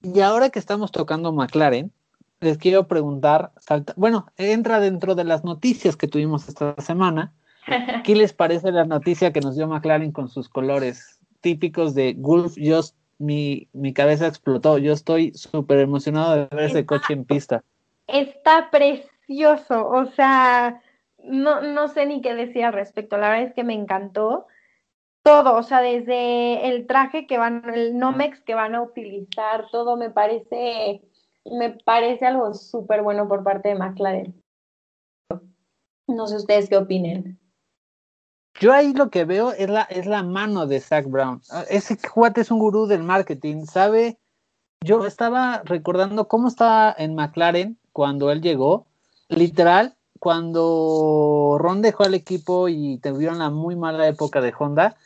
[0.03, 1.93] Y, ahora que estamos tocando McLaren,
[2.41, 3.53] les quiero preguntar,
[3.97, 7.33] bueno, entra dentro de las noticias que tuvimos esta semana.
[8.05, 11.16] ¿Qué les parece la noticia que nos dio McLaren con sus colores
[11.47, 12.81] típicos de Gulf, yo,
[13.19, 14.79] mi, mi cabeza explotó.
[14.79, 17.63] Yo estoy súper emocionado de ver ese coche en pista.
[18.09, 20.83] Está precioso, o sea,
[21.23, 23.17] no, no sé ni qué decir al respecto.
[23.17, 24.49] La verdad es que me encantó
[25.23, 29.97] todo, o sea, desde el traje que van, el Nomex que van a utilizar, todo
[29.97, 31.01] me parece,
[31.45, 34.43] me parece algo súper bueno por parte de McLaren.
[36.09, 37.39] No sé ustedes qué opinen.
[38.61, 41.43] Yo ahí lo que veo es la, es la mano de Zach Brown.
[41.51, 44.19] Ah, ese cuate es un gurú del marketing, ¿sabe?
[44.83, 48.87] Yo estaba recordando cómo estaba en McLaren cuando él llegó.
[49.29, 54.97] Literal, cuando Ron dejó al equipo y tuvieron la muy mala época de Honda,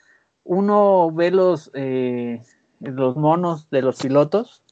[0.45, 2.43] uno ve los, eh,
[2.81, 4.63] los monos de los pilotos,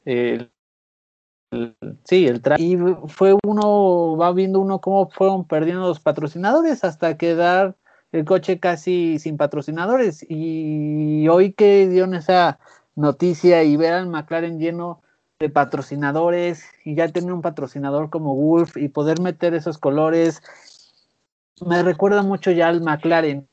[2.04, 7.16] sí, el traje, y fue uno, va viendo uno cómo fueron perdiendo los patrocinadores hasta
[7.16, 7.76] quedar
[8.12, 10.24] el coche casi sin patrocinadores.
[10.28, 12.58] Y hoy que dio esa
[12.94, 15.02] noticia y ver al McLaren lleno
[15.38, 20.42] de patrocinadores y ya tener un patrocinador como Wolf y poder meter esos colores,
[21.60, 23.48] me recuerda mucho ya al McLaren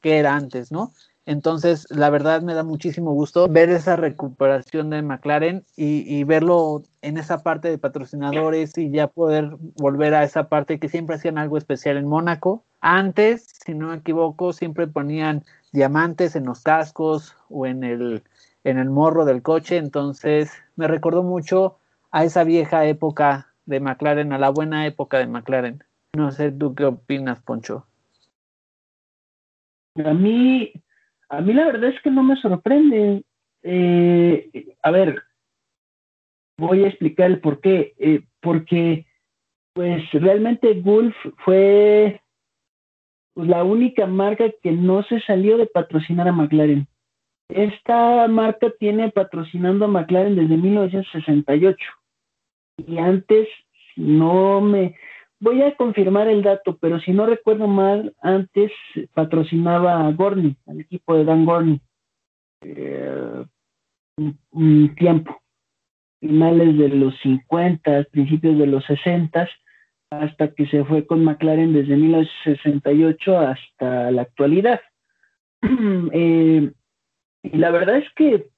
[0.00, 0.92] que era antes, ¿no?
[1.30, 7.18] Entonces, la verdad me da muchísimo gusto ver esa recuperación de McLaren y, verlo en
[7.18, 11.56] esa parte de patrocinadores y ya poder volver a esa parte que siempre hacían algo
[11.56, 12.64] especial en Mónaco.
[12.80, 18.24] Antes, si no me equivoco, siempre ponían diamantes en los cascos o en el,
[18.64, 19.76] en el morro del coche.
[19.76, 21.78] Entonces, me recordó mucho
[22.10, 25.84] a esa vieja época de McLaren, a la buena época de McLaren.
[26.12, 27.86] No sé, ¿tú qué opinas, Poncho?
[30.04, 30.72] A mí,
[31.30, 33.22] a mí la verdad es que no me sorprende.
[33.62, 35.22] Eh, a ver,
[36.58, 37.94] voy a explicar el por qué.
[37.98, 39.06] Eh, porque,
[39.72, 41.14] pues realmente Gulf
[41.44, 42.20] fue
[43.34, 46.88] pues, la única marca que no se salió de patrocinar a McLaren.
[47.48, 51.78] Esta marca tiene patrocinando a McLaren desde 1968.
[52.86, 53.48] Y antes,
[53.94, 54.96] no me,
[55.40, 58.70] Voy a confirmar el dato, pero si no recuerdo mal, antes
[59.14, 61.80] patrocinaba a Gorney, al equipo de Dan Gorney.
[62.60, 63.44] Eh,
[64.50, 65.40] un, tiempo,
[66.20, 69.48] finales de los 50, principios de los 60,
[70.10, 74.80] hasta que se fue con McLaren desde 1968 hasta la actualidad.
[76.12, 76.72] Eh,
[77.42, 78.48] y la verdad es que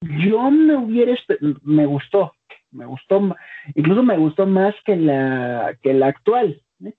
[0.00, 1.16] yo me hubiera,
[1.62, 2.32] me gustó,
[2.72, 3.36] me gustó,
[3.74, 6.62] incluso me gustó más que la, que la actual.
[6.84, 6.94] ¿eh?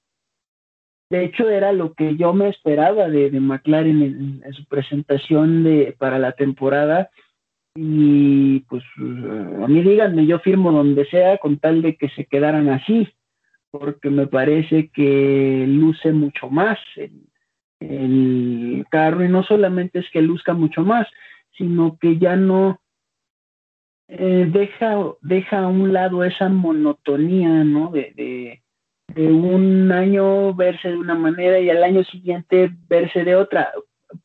[1.09, 5.95] De hecho, era lo que yo me esperaba de, de McLaren en, su presentación de,
[5.97, 7.09] para la temporada.
[7.73, 12.67] Y pues a mí díganme, yo firmo donde sea con tal de que se quedaran
[12.67, 13.07] así,
[13.71, 17.13] porque me parece que luce mucho más el,
[17.79, 21.07] el carro y no solamente es que luzca mucho más,
[21.57, 22.80] sino que ya no,
[24.13, 27.91] eh, deja, deja a un lado esa monotonía, ¿no?
[27.91, 28.61] De,
[29.15, 33.71] de, un año verse de una manera y al año siguiente verse de otra.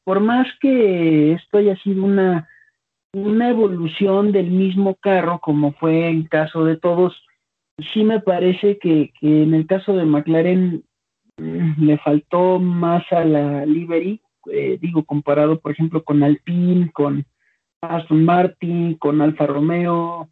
[0.02, 2.48] Por más que esto haya sido una,
[3.12, 7.14] una evolución del mismo carro, como fue en caso de todos,
[7.92, 10.84] sí me parece que, en el caso de McLaren
[11.36, 14.20] mm, le faltó más a la livery,
[14.52, 17.24] eh, digo, comparado por ejemplo con Alpine, con
[17.80, 20.28] Aston Martin, con Alfa Romeo,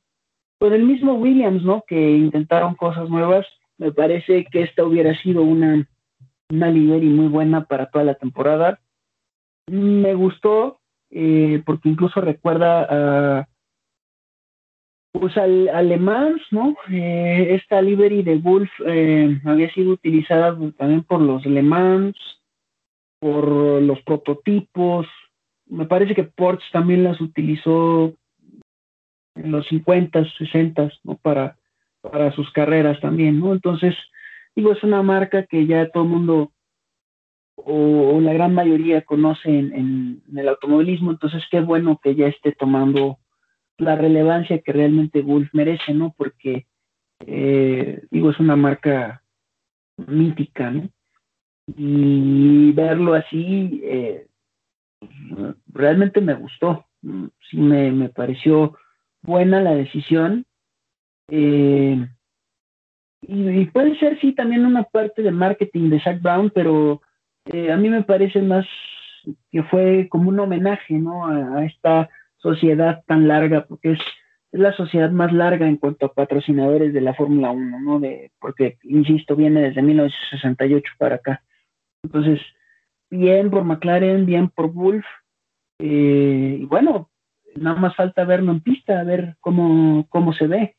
[0.59, 1.85] con el mismo Williams, ¿no?
[1.87, 3.47] Que intentaron cosas nuevas.
[3.79, 5.87] Me parece que esta hubiera sido una,
[6.51, 8.81] una livery muy buena para toda la temporada.
[9.71, 10.81] Me gustó
[11.11, 13.49] eh, porque incluso recuerda a
[15.13, 16.77] pues al, alemán, ¿no?
[16.91, 22.17] Eh, esta livery de Wolf eh, había sido utilizada también por los alemans,
[23.21, 23.49] por
[23.81, 25.07] los prototipos.
[25.75, 28.15] Me parece que Porsche también las utilizó
[29.35, 31.17] en los 50, 60, ¿no?
[31.17, 31.57] Para,
[32.01, 33.53] para sus carreras también, ¿no?
[33.53, 33.95] Entonces,
[34.55, 36.53] digo, es una marca que ya todo el mundo
[37.57, 43.19] o, la gran mayoría conoce en, el automovilismo, entonces qué bueno que ya esté tomando
[43.79, 46.15] la relevancia que realmente Wolf merece, ¿no?
[46.17, 46.67] Porque,
[47.27, 49.23] eh, digo, es una marca
[49.97, 50.89] mítica, ¿no?
[51.77, 54.27] Y verlo así, eh,
[55.73, 56.87] realmente me gustó,
[57.51, 58.77] sí me, me, pareció
[59.23, 60.47] buena la decisión.
[61.29, 62.07] Eh,
[63.23, 67.01] y, puede ser, sí, también una parte de marketing de Zach Brown, pero
[67.47, 68.67] eh, a mí me parece más
[69.51, 71.27] que fue como un homenaje, ¿no?
[71.27, 74.01] A, esta sociedad tan larga, porque es,
[74.53, 77.99] la sociedad más larga en cuanto a patrocinadores de la Fórmula 1, ¿no?
[77.99, 81.43] De, porque, insisto, viene desde 1968 para acá.
[82.05, 82.41] Entonces,
[83.17, 85.05] bien por McLaren, bien por Wolf.
[85.79, 87.11] Eh, y bueno,
[87.57, 90.77] nada más falta verlo en pista, a ver cómo, cómo se ve.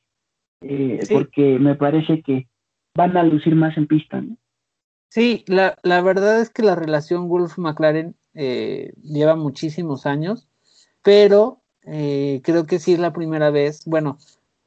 [0.61, 2.47] Eh, porque me parece que
[2.95, 4.37] van a lucir más en pista, ¿no?
[5.09, 10.47] Sí, la, la verdad es que la relación Wolf-McLaren eh, lleva muchísimos años,
[11.01, 14.17] pero eh, creo que sí es la primera vez, bueno,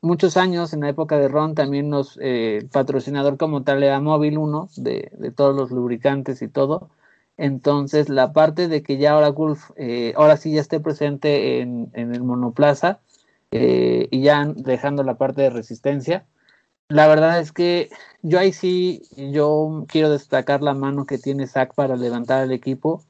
[0.00, 4.38] muchos años en la época de Ron también nos eh, patrocinador como tal era Móvil
[4.38, 6.90] 1 de, de, todos los lubricantes y todo.
[7.38, 9.70] Entonces la parte de que ya ahora Wolf,
[10.16, 13.00] ahora sí ya esté presente en, en el monoplaza
[13.50, 16.26] y ya dejando la parte de resistencia,
[16.88, 17.90] la verdad es que
[18.22, 23.04] yo ahí sí, yo quiero destacar la mano que tiene Zach para levantar el equipo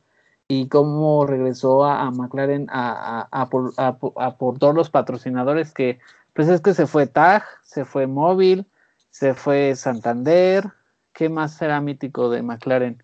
[0.49, 6.01] y cómo regresó a, McLaren a, por, todos los patrocinadores que,
[6.33, 8.67] pues es que se fue TAG, se fue Móvil,
[9.11, 10.73] se fue Santander,
[11.12, 13.03] ¿qué más será mítico de McLaren?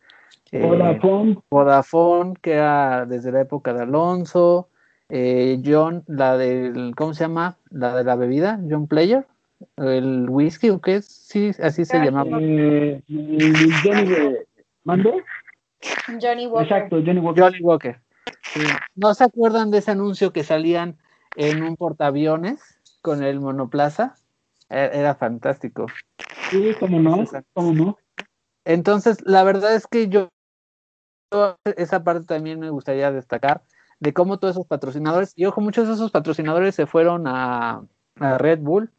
[0.54, 1.38] Eh, Vodafone.
[1.50, 4.68] Vodafone, que era desde la época de Alonso,
[5.08, 7.56] eh, John, la del, ¿cómo se llama?
[7.70, 9.26] La de la bebida, John Player
[9.76, 12.38] el whisky o qué es, sí, así se llamaba.
[12.40, 14.36] Eh, Johnny,
[14.84, 15.24] ¿Mande?
[16.20, 16.76] Johnny Walker.
[16.76, 17.42] Exacto, Johnny Walker.
[17.42, 18.00] Johnny Walker.
[18.94, 20.98] ¿No se acuerdan de ese anuncio que salían
[21.36, 24.14] en un portaaviones con el monoplaza?
[24.70, 25.86] E, era, fantástico.
[26.50, 27.98] Sí, cómo no, cómo no.
[28.64, 30.30] Entonces, la verdad es que yo,
[31.76, 33.62] esa parte también me gustaría destacar
[34.00, 37.84] de cómo todos esos patrocinadores, y ojo, muchos de esos patrocinadores se fueron a,
[38.20, 38.90] a Red Bull,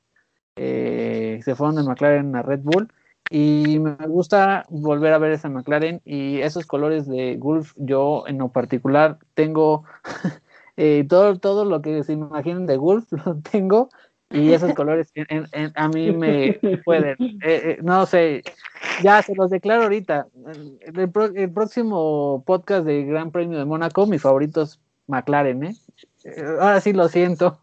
[0.55, 2.89] eh, se fueron de McLaren a Red Bull
[3.29, 7.73] y me gusta volver a ver esa McLaren y esos colores de Gulf.
[7.75, 9.83] Yo en lo particular tengo
[10.77, 13.89] eh, todo, todo lo que se imaginen de Gulf lo tengo
[14.31, 15.11] y esos colores
[15.75, 18.43] a mí me pueden eh, no sé
[19.03, 24.17] ya se los declaro ahorita el, el, próximo podcast de Gran Premio de Mónaco mi
[24.17, 25.75] favorito es McLaren ¿eh?
[26.59, 27.59] ahora sí lo siento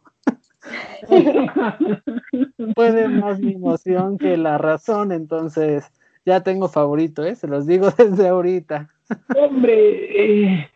[2.75, 5.91] Puede más mi emoción que la razón, entonces
[6.25, 7.35] ya tengo favorito, ¿eh?
[7.35, 8.89] Se los digo desde ahorita.
[9.37, 10.71] Hombre, eh,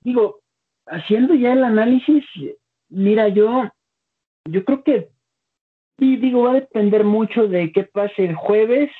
[0.00, 0.40] digo,
[0.86, 2.24] haciendo ya el análisis,
[2.88, 3.64] mira, yo,
[4.48, 5.10] yo creo que,
[5.98, 8.90] sí, digo, va a depender mucho de qué pase el jueves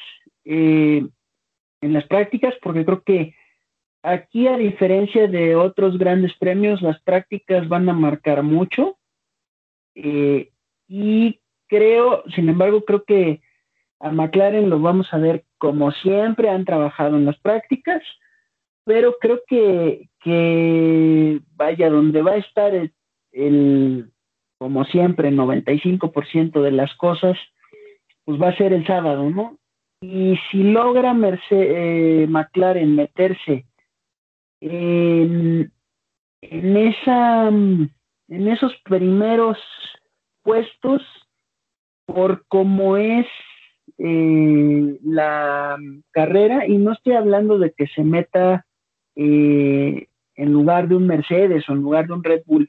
[0.44, 1.06] eh,
[1.80, 3.34] en las prácticas, porque creo que
[4.02, 8.98] aquí, a diferencia de otros grandes premios, las prácticas van a marcar mucho.
[9.94, 10.50] Eh,
[10.88, 13.40] y creo, sin embargo, creo que
[14.00, 18.02] a McLaren lo vamos a ver como siempre han trabajado en las prácticas,
[18.84, 22.72] pero creo que, que vaya, donde va a estar
[23.32, 24.12] el,
[24.58, 27.36] como siempre, el 95% de las cosas,
[28.24, 29.58] pues va a ser el sábado, ¿no?
[30.00, 31.14] Y si logra
[31.50, 33.66] eh, McLaren meterse
[34.60, 35.72] en,
[36.42, 39.58] en, esa, en esos primeros
[40.42, 41.02] puestos
[42.06, 43.26] por cómo es
[43.98, 45.76] eh, la
[46.10, 48.66] carrera y no estoy hablando de que se meta
[49.14, 52.68] eh, en lugar de un Mercedes o en lugar de un Red Bull,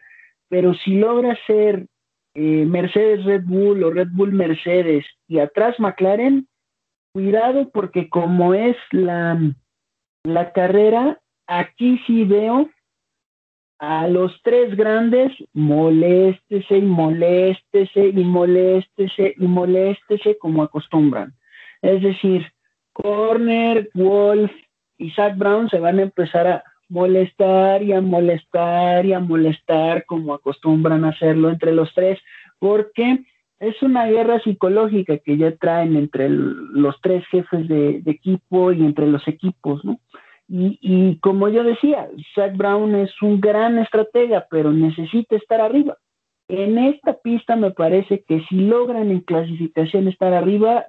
[0.49, 1.87] pero si logra ser
[2.33, 6.47] eh, Mercedes Red Bull o Red Bull Mercedes y atrás McLaren,
[7.13, 9.39] cuidado porque como es la,
[10.23, 12.69] la carrera, aquí sí veo
[13.79, 21.33] a los tres grandes, moléstese y moléstese y moléstese y moléstese como acostumbran.
[21.81, 22.45] Es decir,
[22.93, 24.51] Corner, Wolf
[24.97, 30.33] y Brown se van a empezar a molestar y a molestar y a molestar como
[30.33, 32.19] acostumbran hacerlo entre los tres,
[32.59, 33.19] porque
[33.59, 38.85] es una guerra psicológica que ya traen entre los tres jefes de, de, equipo y
[38.85, 39.99] entre los equipos, ¿no?
[40.47, 45.97] Y, y como yo decía, Zach Brown es un gran estratega, pero necesita estar arriba.
[46.47, 50.85] En esta pista me parece que si logran en clasificación estar arriba,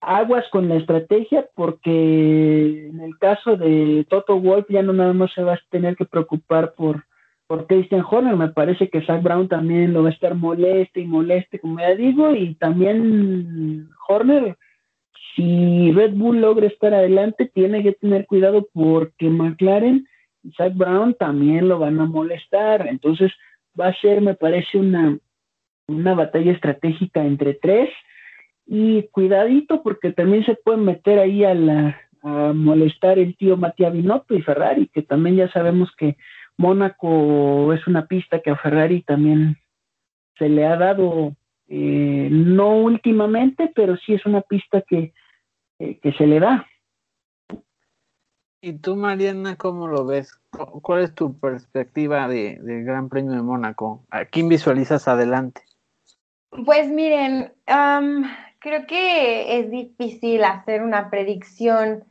[0.00, 5.32] aguas con la estrategia porque en el caso de Toto Wolf ya no nada más
[5.32, 7.04] se va a tener que preocupar por,
[7.46, 11.06] por Christian Horner, me parece que Zach Brown también lo va a estar moleste y
[11.06, 14.56] moleste, como ya digo, y también Horner,
[15.34, 20.06] si Red Bull logra estar adelante, tiene que tener cuidado porque McLaren
[20.42, 23.32] y Zach Brown también lo van a molestar, entonces
[23.78, 25.18] va a ser, me parece, una,
[25.88, 27.90] una batalla estratégica entre tres,
[28.70, 33.94] y cuidadito porque también se pueden meter ahí a, la, a molestar el tío Matías
[33.94, 36.18] Binotto y Ferrari, que también ya sabemos que
[36.58, 39.56] Mónaco es una pista que a Ferrari también
[40.36, 41.34] se le ha dado,
[41.68, 45.14] eh, no últimamente, pero sí es una pista que,
[45.78, 46.66] eh, que se le da.
[48.60, 50.38] ¿Y tú, Mariana, cómo lo ves?
[50.82, 54.04] ¿Cuál es tu perspectiva de, del Gran Premio de Mónaco?
[54.10, 55.62] ¿A quién visualizas adelante?
[56.50, 58.24] Pues miren, um,
[58.58, 62.04] creo que es difícil hacer una predicción.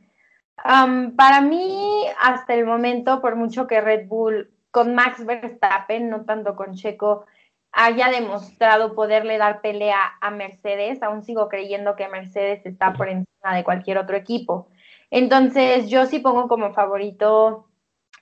[1.16, 6.56] para mí, hasta el momento, por mucho que Red Bull con Max Verstappen, no tanto
[6.56, 7.26] con Checo,
[7.72, 13.54] haya demostrado poderle dar pelea a Mercedes, aún sigo creyendo que Mercedes está por encima
[13.54, 14.68] de cualquier otro equipo.
[15.10, 17.68] Entonces, yo sí pongo como favorito,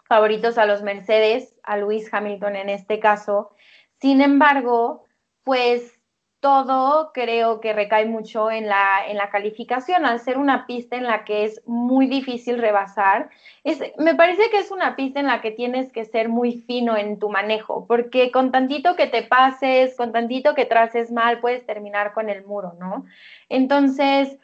[0.05, 3.51] favoritos a los Mercedes, a Luis Hamilton en este caso.
[4.01, 5.05] Sin embargo,
[5.43, 5.96] pues
[6.47, 11.03] todo creo que recae mucho en la, en la calificación, al ser una pista en
[11.03, 13.31] la que es muy difícil rebasar.
[13.99, 17.19] Me parece que es una pista en la que tienes que ser muy fino en
[17.19, 22.13] tu manejo, porque con tantito que te pases, con tantito que traces mal, puedes terminar
[22.13, 23.07] con el muro, ¿no?
[23.49, 24.39] Entonces,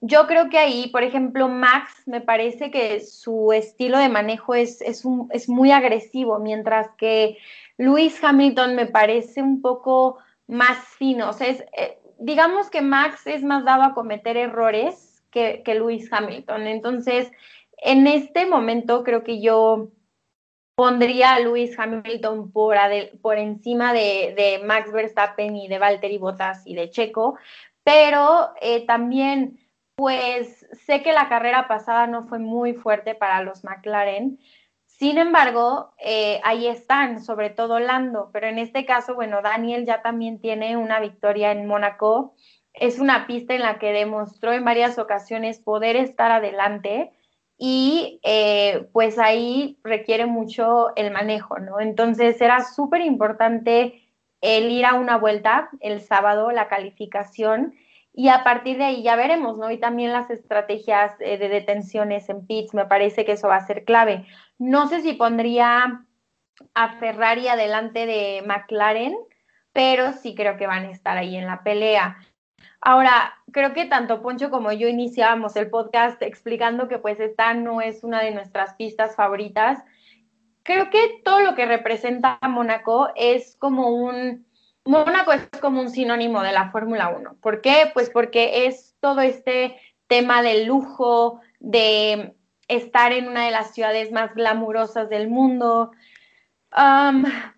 [0.00, 4.80] yo creo que ahí, por ejemplo, Max, me parece que su estilo de manejo es,
[4.80, 7.36] es, es muy agresivo, mientras que
[7.76, 11.30] Luis Hamilton me parece un poco más fino.
[11.30, 15.74] O sea, es, eh, digamos que Max es más dado a cometer errores que, que
[15.74, 16.66] Lewis Hamilton.
[16.66, 17.30] Entonces,
[17.78, 19.88] en este momento creo que yo
[20.74, 22.76] pondría a Lewis Hamilton por,
[23.22, 27.38] por encima de, de, Max Verstappen y de Valtteri Bottas y de Checo,
[27.84, 29.60] pero eh, también
[29.96, 34.40] pues sé que la carrera pasada no fue muy fuerte para los McLaren,
[35.04, 40.00] sin embargo, eh, ahí están, sobre todo Lando, pero en este caso, bueno, Daniel ya
[40.00, 42.34] también tiene una victoria en Mónaco.
[42.72, 47.12] Es una pista en la que demostró en varias ocasiones poder estar adelante
[47.58, 51.80] y eh, pues ahí requiere mucho el manejo, ¿no?
[51.80, 54.08] Entonces era súper importante
[54.40, 57.74] el ir a una vuelta el sábado, la calificación,
[58.16, 59.72] y a partir de ahí ya veremos, ¿no?
[59.72, 63.66] Y también las estrategias eh, de detenciones en pits, me parece que eso va a
[63.66, 64.24] ser clave.
[64.56, 66.06] No sé si pondría
[66.74, 69.16] a Ferrari adelante de McLaren,
[69.72, 72.16] pero sí creo que van a estar ahí en la pelea.
[72.80, 77.80] Ahora, creo que tanto Poncho como yo iniciábamos el podcast explicando que pues esta no
[77.80, 79.82] es una de nuestras pistas favoritas.
[80.62, 84.46] Creo que todo lo que representa a Mónaco es como un
[84.84, 87.36] Mónaco es como un sinónimo de la Fórmula 1.
[87.40, 87.90] ¿Por qué?
[87.94, 89.76] Pues porque es todo este
[90.06, 92.34] tema del lujo, de
[92.68, 95.92] estar en una de las ciudades más glamurosas del mundo.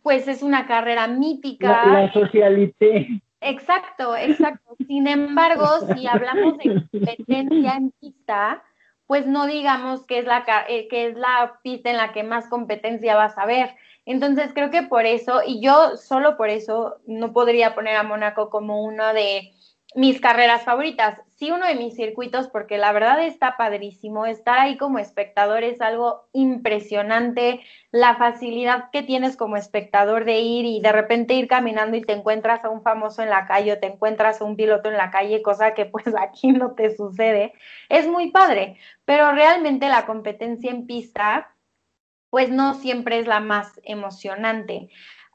[0.03, 1.87] pues es una carrera mítica.
[1.87, 3.23] La, socialité.
[3.41, 4.77] Exacto, exacto.
[4.87, 8.63] Sin embargo, si hablamos de competencia en pista,
[9.07, 12.49] pues no digamos que es la, eh, que es la pista en la que más
[12.49, 13.71] competencia vas a ver.
[14.07, 18.49] Entonces creo que por eso, y yo solo por eso no podría poner a Mónaco
[18.51, 19.53] como una de
[19.97, 21.19] mis carreras favoritas.
[21.37, 24.27] Sí, uno de mis circuitos, porque la verdad está padrísimo.
[24.27, 27.61] Estar ahí como espectador es algo impresionante.
[27.93, 32.13] La facilidad que tienes como espectador de ir y de repente ir caminando y te
[32.13, 35.11] encuentras a un famoso en la calle o te encuentras a un piloto en la
[35.11, 37.55] calle, cosa que pues aquí no te sucede,
[37.89, 38.77] es muy padre.
[39.07, 41.56] Pero realmente la competencia en pista
[42.31, 44.89] pues no siempre es la más emocionante.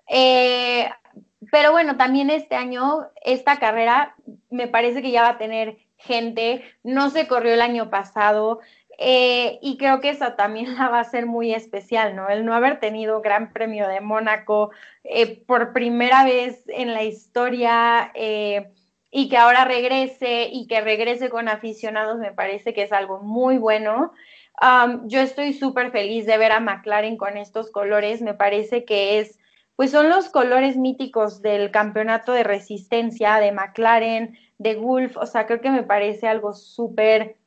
[0.08, 0.90] Eh,
[1.52, 4.16] pero bueno, también este año, esta carrera
[4.50, 8.60] me parece que ya va a tener gente, no se corrió el año pasado,
[8.98, 12.30] eh, y creo que esa también la va a ser muy especial, ¿no?
[12.30, 14.72] El no haber tenido Gran Premio de Mónaco
[15.04, 18.12] eh, por primera vez en la historia
[19.14, 23.58] y que ahora regrese y que regrese con aficionados me parece que es algo muy
[23.58, 24.14] bueno.
[25.06, 29.40] Yo estoy súper feliz de ver a McLaren con estos colores, me parece que es,
[29.76, 35.48] pues son los colores míticos del campeonato de resistencia de McLaren, de Gulf, o sea,
[35.48, 37.38] creo que me parece algo súper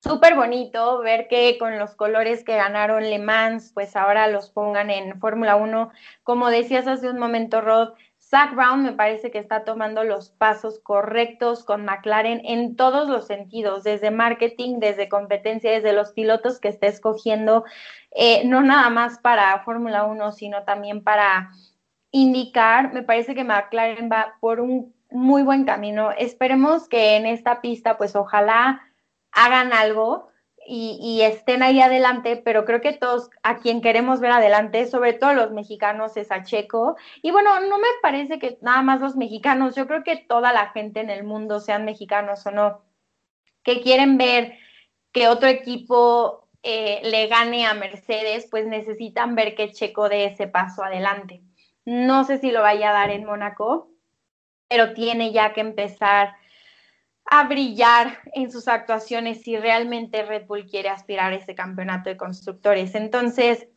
[0.00, 4.90] súper bonito ver que con los colores que ganaron Le Mans, pues ahora los pongan
[4.90, 5.90] en Fórmula 1.
[6.22, 7.94] Como decías hace un momento, Rod,
[8.30, 13.26] Zach Brown me parece que está tomando los pasos correctos con McLaren en todos los
[13.26, 17.64] sentidos, desde marketing, desde competencia, desde los pilotos que está escogiendo,
[18.10, 21.50] eh, no nada más para Fórmula 1, sino también para
[22.10, 22.92] indicar.
[22.92, 26.10] Me parece que McLaren va por un muy buen camino.
[26.10, 28.82] Esperemos que en esta pista, pues ojalá
[29.32, 30.28] hagan algo
[30.70, 35.32] y, estén ahí adelante, pero creo que todos a quien queremos ver adelante, sobre todo
[35.32, 36.96] los mexicanos, es a Checo.
[37.22, 40.68] Y bueno, no me parece que nada más los mexicanos, yo creo que toda la
[40.70, 42.82] gente en el mundo, sean mexicanos o no,
[43.62, 44.58] que quieren ver
[45.12, 50.48] que otro equipo eh, le gane a Mercedes, pues necesitan ver que Checo dé ese
[50.48, 51.42] paso adelante.
[51.86, 53.90] No sé si lo vaya a dar en Mónaco,
[54.68, 56.34] pero tiene ya que empezar
[57.30, 62.16] a brillar en sus actuaciones si realmente Red Bull quiere aspirar a ese campeonato de
[62.16, 62.94] constructores.
[62.94, 63.68] Entonces,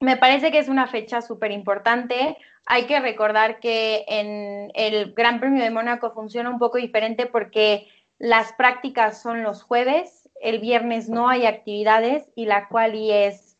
[0.00, 2.38] me parece que es una fecha súper importante.
[2.64, 7.86] Hay que recordar que en el Gran Premio de Mónaco funciona un poco diferente porque
[8.18, 13.56] las prácticas son los jueves, el viernes no hay actividades y la cual es,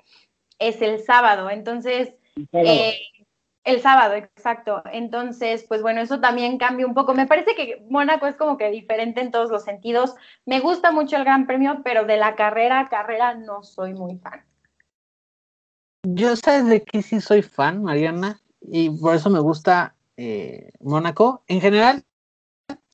[0.59, 1.51] es el sábado.
[1.51, 2.15] Entonces,
[2.53, 2.99] eh,
[3.71, 4.83] el sábado, exacto.
[4.93, 7.15] Entonces, pues bueno, eso también cambia un poco.
[7.15, 10.15] Me parece que Mónaco es como que diferente en todos los sentidos.
[10.47, 14.19] Me gusta mucho el Gran Premio, pero de la carrera a carrera no soy muy
[14.19, 14.45] fan.
[16.03, 21.45] Yo sabes de qué sí soy fan, Mariana, y por eso me gusta eh, Mónaco.
[21.47, 22.05] En general,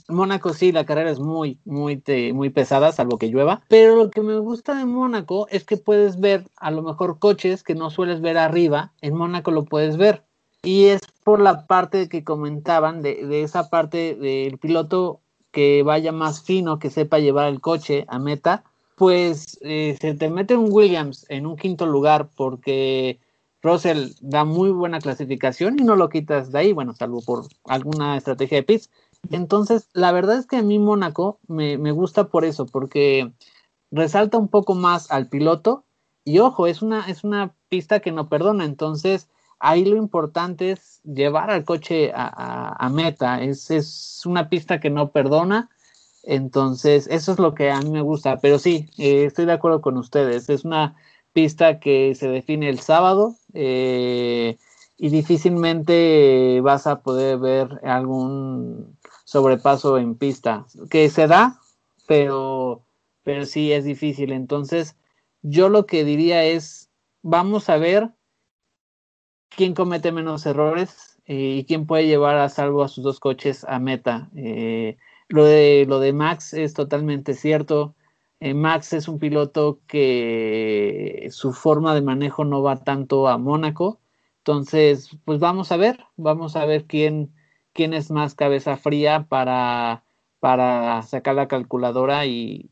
[0.09, 2.03] Mónaco sí, la carrera es muy, muy,
[2.33, 3.63] muy pesada, salvo que llueva.
[3.69, 7.63] Pero lo que me gusta de Mónaco es que puedes ver a lo mejor coches
[7.63, 8.93] que no sueles ver arriba.
[9.01, 10.26] En Mónaco lo puedes ver.
[10.67, 15.21] Y es por la parte que comentaban, de, esa parte del piloto
[15.53, 18.65] que vaya más fino, que sepa llevar el coche a meta,
[18.97, 23.21] pues eh, se te mete un Williams en un quinto lugar porque
[23.63, 28.17] Russell da muy buena clasificación y no lo quitas de ahí, bueno, salvo por alguna
[28.17, 28.91] estrategia de pits.
[29.31, 33.33] Entonces, la verdad es que a mí Mónaco me, me gusta por eso, porque
[33.93, 35.85] resalta un poco más al piloto
[36.25, 41.01] y ojo, es una, es una pista que no perdona, entonces ahí lo importante es
[41.05, 43.43] llevar al coche a, meta.
[43.43, 45.71] Es, es, una pista que no perdona.
[46.23, 48.39] Entonces, eso es lo que a mí me gusta.
[48.41, 50.49] Pero sí, eh, estoy de acuerdo con ustedes.
[50.49, 50.97] Es una
[51.33, 54.57] pista que se define el sábado eh,
[54.97, 60.67] y difícilmente vas a poder ver algún sobrepaso en pista.
[60.91, 61.61] Que se da,
[62.07, 62.83] pero,
[63.23, 64.33] pero sí es difícil.
[64.33, 64.97] Entonces,
[65.43, 66.91] yo lo que diría es,
[67.23, 68.11] vamos a ver
[69.57, 73.65] quién comete menos errores eh, y quién puede llevar a salvo a sus dos coches
[73.65, 74.29] a meta.
[74.37, 74.97] Eh,
[75.29, 77.95] lo, de, lo de Max es totalmente cierto.
[78.39, 83.99] Eh, Max es un piloto que su forma de manejo no va tanto a Mónaco.
[84.39, 87.33] Entonces, pues vamos a ver, vamos a ver quién,
[87.73, 90.05] quién es más cabeza fría para,
[90.39, 92.69] para sacar la calculadora y,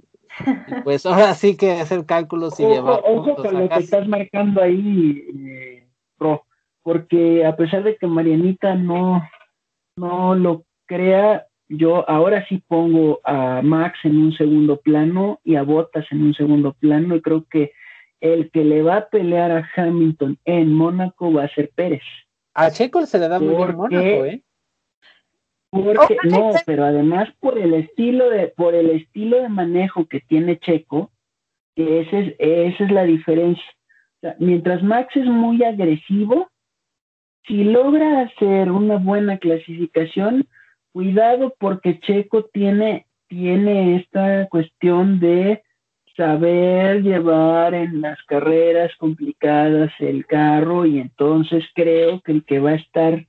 [0.85, 3.01] pues ahora sí que hacer cálculos y llevar.
[3.05, 5.74] Ojo con lo que estás marcando ahí,
[6.85, 9.27] porque a pesar de que Marianita no,
[9.97, 15.63] no lo crea, yo ahora sí pongo a Max en un segundo plano y a
[15.63, 17.73] Bottas en un segundo plano y creo que
[18.21, 22.03] el que le va a pelear a Hamilton en Mónaco va a ser Pérez.
[22.53, 24.43] A Checo se le da muy bien Mónaco, ¿eh?
[25.71, 30.61] Porque, no, pero además por el estilo de, por el estilo de manejo que tiene
[30.61, 31.11] Checo,
[31.75, 33.65] ese es, esa es la diferencia.
[34.39, 36.49] mientras Max es muy agresivo,
[37.47, 40.47] si logra hacer una buena clasificación,
[40.93, 45.63] cuidado porque Checo tiene, tiene esta cuestión de
[46.17, 52.71] saber llevar en las carreras complicadas el carro y entonces creo que el que va
[52.71, 53.27] a estar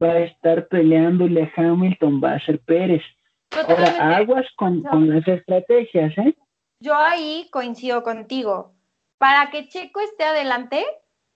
[0.00, 3.02] va a estar peleándole a Hamilton va a ser Pérez.
[3.50, 6.34] Ahora, aguas con, con las estrategias, ¿eh?
[6.80, 8.74] Yo ahí coincido contigo.
[9.16, 10.84] Para que Checo esté adelante,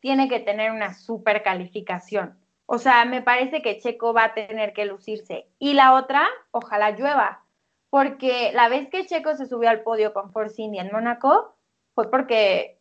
[0.02, 2.36] tiene que tener una super calificación.
[2.66, 5.46] O sea, me parece que Checo va a tener que lucirse.
[5.60, 7.44] Y la otra, ojalá llueva,
[7.88, 11.56] porque la vez que Checo se subió al podio con Force India en Mónaco
[11.94, 12.80] fue porque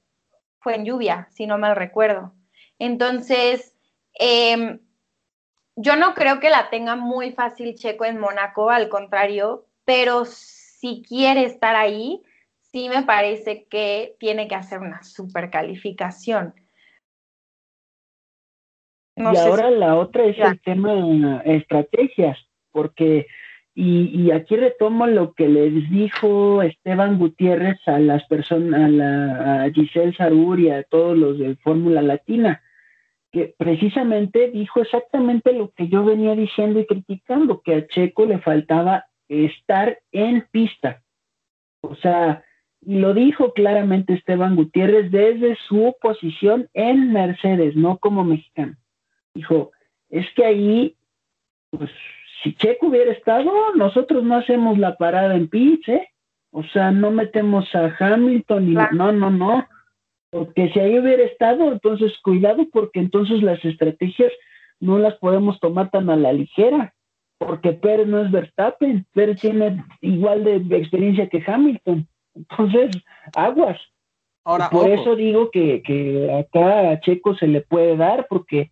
[0.62, 2.34] fue en lluvia, si no mal recuerdo.
[2.80, 3.76] Entonces,
[4.14, 4.80] em,
[5.76, 11.04] yo no creo que la tenga muy fácil Checo en Mónaco, al contrario, pero si
[11.08, 12.24] quiere estar ahí,
[12.72, 16.56] sí me parece que tiene que hacer una super calificación.
[19.16, 22.38] Y ahora la otra es el tema de estrategias,
[22.72, 23.28] porque,
[23.76, 29.64] y, y, aquí retomo lo que les dijo Esteban Gutiérrez a las personas, a, la,
[29.64, 32.62] a Giselle Sarur y a todos los de Fórmula Latina,
[33.32, 38.40] que precisamente dijo exactamente lo que yo venía diciendo y criticando, que a Checo le
[38.40, 41.02] faltaba estar en pista.
[41.82, 42.44] O sea,
[42.82, 48.76] y lo dijo claramente Esteban Gutiérrez desde su posición en Mercedes, no como mexicano.
[49.34, 49.72] Dijo,
[50.10, 50.96] es que ahí,
[51.70, 51.90] pues,
[52.44, 56.08] si Checo hubiera estado, nosotros no hacemos la parada en pista, ¿eh?
[56.54, 59.68] O sea, no metemos a Hamilton y no, no, no.
[60.32, 64.32] Porque si ahí hubiera estado, entonces cuidado, porque entonces las estrategias
[64.80, 66.94] no las podemos tomar tan a la ligera
[67.42, 72.08] porque Pérez no es Verstappen, Pérez tiene igual de experiencia que Hamilton.
[72.36, 72.92] Entonces,
[73.36, 73.80] aguas.
[74.46, 78.70] Ahora, por eso digo que, que acá a Checo se le puede dar, porque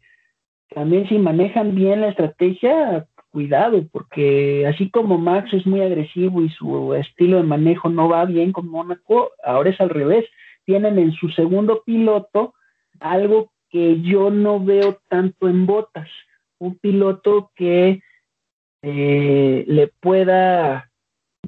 [0.74, 6.50] también si manejan bien la estrategia, cuidado, porque así como Max es muy agresivo y
[6.50, 10.26] su estilo de manejo no va bien con Mónaco, ahora es al revés.
[10.66, 12.54] Tienen en su segundo piloto
[13.00, 16.10] algo que yo no veo tanto en botas,
[16.58, 18.02] un piloto que
[18.82, 20.90] eh, le pueda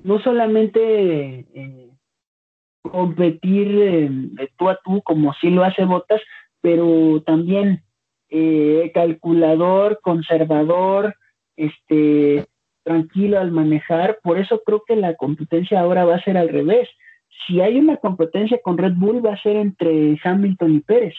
[0.03, 1.89] no solamente eh,
[2.81, 6.21] competir de tú a tú como si lo hace Botas,
[6.61, 7.83] pero también
[8.31, 11.15] eh, calculador, conservador,
[11.55, 12.47] este,
[12.83, 14.19] tranquilo al manejar.
[14.23, 16.89] Por eso creo que la competencia ahora va a ser al revés.
[17.45, 21.15] Si hay una competencia con Red Bull, va a ser entre Hamilton y Pérez.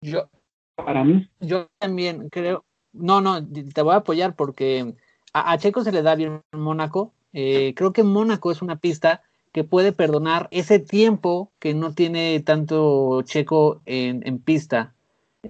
[0.00, 0.28] Yo,
[0.74, 1.28] para mí.
[1.40, 2.64] Yo también creo.
[2.92, 4.94] No, no, te voy a apoyar porque
[5.32, 7.12] a, Checo se le da bien Mónaco.
[7.32, 12.40] Eh, creo que Mónaco es una pista que puede perdonar ese tiempo que no tiene
[12.40, 14.94] tanto Checo en, pista.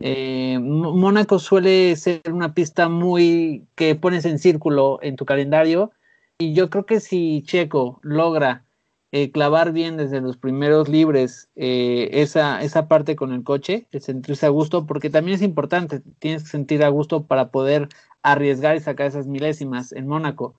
[0.00, 5.92] Eh, Mónaco suele ser una pista muy que pones en círculo en tu calendario
[6.38, 8.64] y yo creo que si Checo logra
[9.12, 14.50] eh, clavar bien desde los primeros libres esa, esa parte con el coche, sentirse a
[14.50, 17.88] gusto, porque también es importante, tienes que sentir a gusto para poder
[18.22, 20.54] arriesgar y sacar esas milésimas en Mónaco.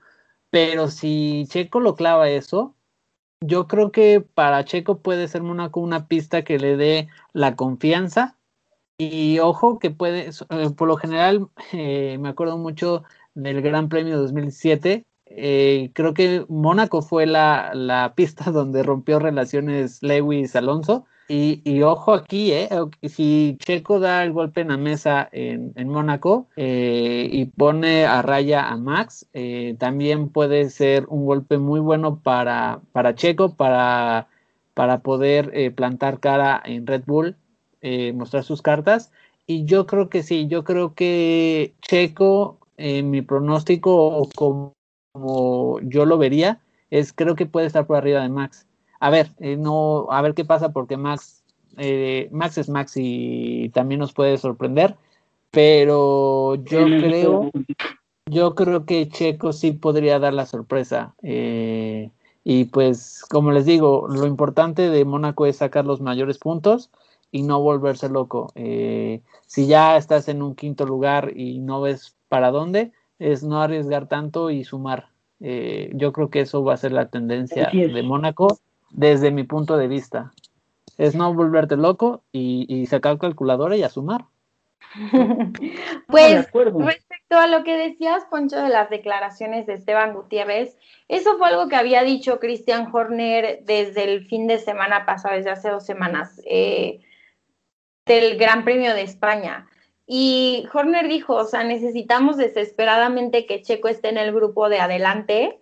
[0.49, 2.73] Pero si Checo lo clava eso,
[3.41, 8.36] yo creo que para Checo puede ser Mónaco una pista que le dé la confianza.
[9.00, 13.04] Y ojo que puede, eh, por lo general, eh, me acuerdo mucho
[13.36, 15.06] del Gran Premio 2007.
[15.30, 22.54] Eh, creo que Mónaco fue la, la pista donde rompió relaciones Lewis-Alonso y, ojo aquí,
[22.54, 22.70] ¿eh?
[23.04, 28.70] si Checo da el golpe en la mesa en, Mónaco eh, y pone a raya
[28.70, 29.28] a Max,
[29.78, 34.30] también puede ser un golpe muy bueno para, para Checo, para,
[34.74, 37.36] para poder plantar cara en Red Bull,
[38.15, 39.11] mostrar sus cartas.
[39.45, 44.73] Y yo creo que sí, yo creo que Checo, en mi pronóstico, como,
[45.13, 46.59] como yo lo vería,
[46.89, 48.67] es creo que puede estar por arriba de Max
[48.99, 51.43] a ver, eh, no, a ver qué pasa porque Max,
[51.77, 54.95] eh, Max es Max y también nos puede sorprender,
[55.51, 57.51] pero yo creo,
[58.29, 61.13] yo creo que Checo sí podría dar la sorpresa.
[61.21, 62.09] Eh,
[62.43, 66.89] y pues, como les digo, lo importante de Mónaco es sacar los mayores puntos
[67.32, 68.51] y no volverse loco.
[68.55, 74.07] si ya estás en un quinto lugar y no ves para dónde, es no arriesgar
[74.07, 75.09] tanto y sumar.
[75.39, 78.59] yo creo que eso va a ser la tendencia de Mónaco
[78.91, 80.32] desde mi punto de vista.
[80.97, 84.25] Es no volverte loco y, sacar calculadora y a sumar.
[86.07, 91.49] pues respecto a lo que decías, Poncho, de las declaraciones de Esteban Gutiérrez, eso fue
[91.49, 95.86] algo que había dicho Christian Horner desde el fin de semana pasado, desde hace dos
[95.86, 97.01] semanas, eh,
[98.08, 99.68] del Gran Premio de España.
[100.05, 105.60] Y Horner dijo, o sea, necesitamos desesperadamente que Checo esté en el grupo de adelante,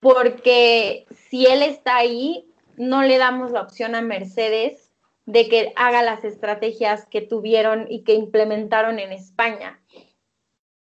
[0.00, 4.90] porque si él está ahí, no le damos la opción a Mercedes
[5.26, 9.80] de que haga las estrategias que tuvieron y que implementaron en España.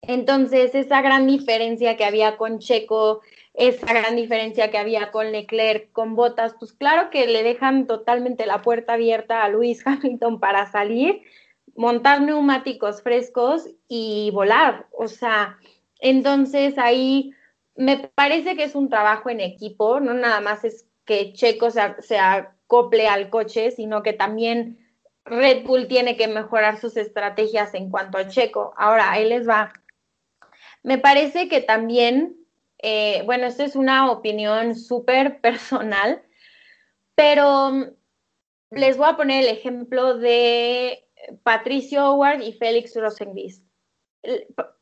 [0.02, 3.22] Entonces, esa gran diferencia que había con Checo,
[3.58, 8.46] esa gran diferencia que había con Leclerc, con Botas, pues claro que le dejan totalmente
[8.46, 11.22] la puerta abierta a Luis Hamilton para salir
[11.76, 14.88] montar neumáticos frescos y volar.
[14.92, 15.58] O sea,
[16.00, 17.34] entonces ahí
[17.76, 22.18] me parece que es un trabajo en equipo, no nada más es que Checo se,
[22.18, 24.80] acople al coche, sino que también
[25.26, 28.74] Red Bull tiene que mejorar sus estrategias en cuanto a Checo.
[28.78, 29.74] Ahora, ahí les va.
[30.84, 32.38] Me parece que también,
[32.88, 36.22] eh, bueno, esto es una opinión súper personal,
[37.16, 37.84] pero mm,
[38.70, 41.08] les voy a poner el ejemplo de
[41.42, 43.66] Patricio Howard y Félix Rosenqvist.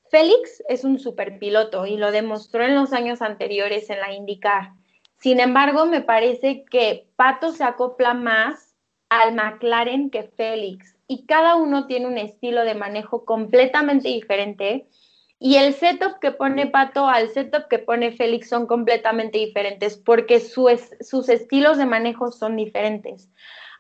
[0.10, 4.74] Félix es un superpiloto y lo demostró en los años anteriores en la IndyCar.
[5.18, 8.76] Sin embargo, me parece que Pato se acopla más
[9.08, 14.90] al McLaren que Félix y cada uno tiene un estilo de manejo completamente diferente
[15.46, 20.40] y el setup que pone Pato al setup que pone Félix son completamente diferentes porque
[20.40, 23.30] sus estilos de manejo son diferentes.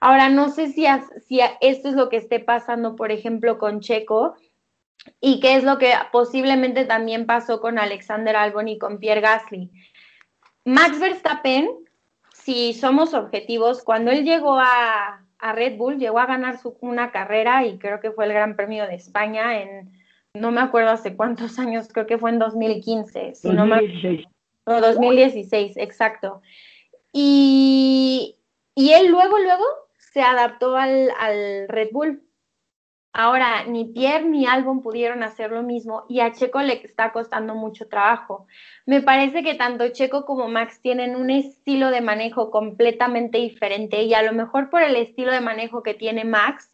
[0.01, 0.85] Ahora, no sé si,
[1.25, 4.35] si esto es lo que esté pasando, por ejemplo, con Checo
[5.21, 9.71] y qué es lo que posiblemente también pasó con Alexander Albon y con Pierre Gasly.
[10.65, 11.69] Max Verstappen,
[12.33, 17.77] si somos objetivos, cuando él llegó a, Red Bull, llegó a ganar una carrera y
[17.77, 20.02] creo que fue el Gran Premio de España en,
[20.35, 23.35] no me acuerdo hace cuántos años, creo que fue en 2015.
[23.35, 24.25] Si 2016.
[24.65, 26.41] No, 2016, exacto.
[27.11, 28.37] Y,
[28.75, 29.63] y él luego, luego
[29.97, 32.23] se adaptó al, Red Bull.
[33.15, 37.53] Ahora, ni Pierre ni Albon pudieron hacer lo mismo y a Checo le está costando
[37.53, 38.47] mucho trabajo.
[38.87, 44.15] Me parece que tanto Checo como Max tienen un estilo de manejo completamente diferente y
[44.15, 46.72] a lo mejor por el estilo de manejo que tiene Max,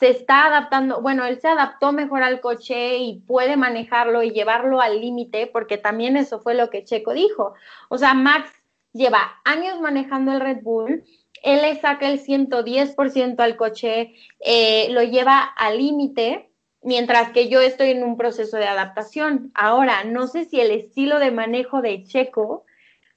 [0.00, 4.80] se está adaptando, bueno, él se adaptó mejor al coche y puede manejarlo y llevarlo
[4.80, 7.54] al límite, porque también eso fue lo que Checo dijo.
[7.88, 8.50] O sea, Max
[8.92, 11.04] lleva años manejando el Red Bull
[11.42, 16.50] él le saca el 110% al coche, eh, lo lleva al límite,
[16.82, 19.50] mientras que yo estoy en un proceso de adaptación.
[19.54, 22.64] Ahora, no sé si el estilo de manejo de Checo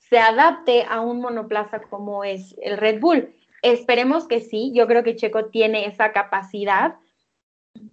[0.09, 3.33] se adapte a un monoplaza como es el Red Bull.
[3.63, 6.95] Esperemos que sí, yo creo que Checo tiene esa capacidad,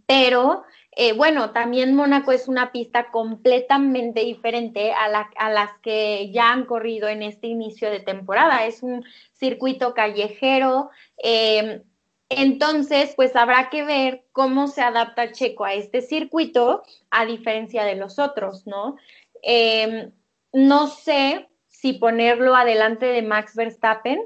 [0.07, 0.65] pero
[0.97, 5.09] eh, bueno, también Mónaco es una pista completamente diferente a,
[5.49, 8.67] las que ya han corrido en este inicio de temporada.
[8.67, 10.91] Es un circuito callejero.
[11.17, 11.83] Em,
[12.29, 17.95] entonces, pues habrá que ver cómo se adapta Checo a este circuito a diferencia de
[17.95, 18.97] los otros, ¿no?
[19.43, 20.13] Em,
[20.53, 24.21] no sé si ponerlo adelante de Max Verstappen,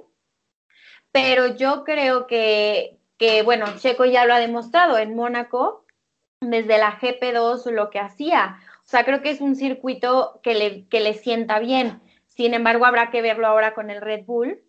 [1.14, 5.86] pero yo creo que, que bueno, Checo ya lo ha demostrado en Mónaco,
[6.40, 8.58] desde la GP2 lo que hacía.
[8.78, 12.02] O sea, creo que es un circuito que le, que le sienta bien.
[12.26, 14.60] Sin embargo, habrá que verlo ahora con el Red Bull.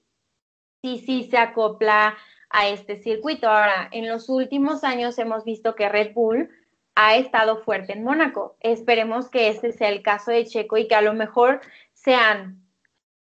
[0.84, 2.16] Sí, sí se acopla
[2.52, 3.50] a este circuito.
[3.50, 6.52] Ahora, en los últimos años hemos visto que Red Bull
[6.94, 8.56] ha estado fuerte en Mónaco.
[8.60, 11.62] Esperemos que este sea el caso de Checo y que a lo mejor
[11.94, 12.65] sean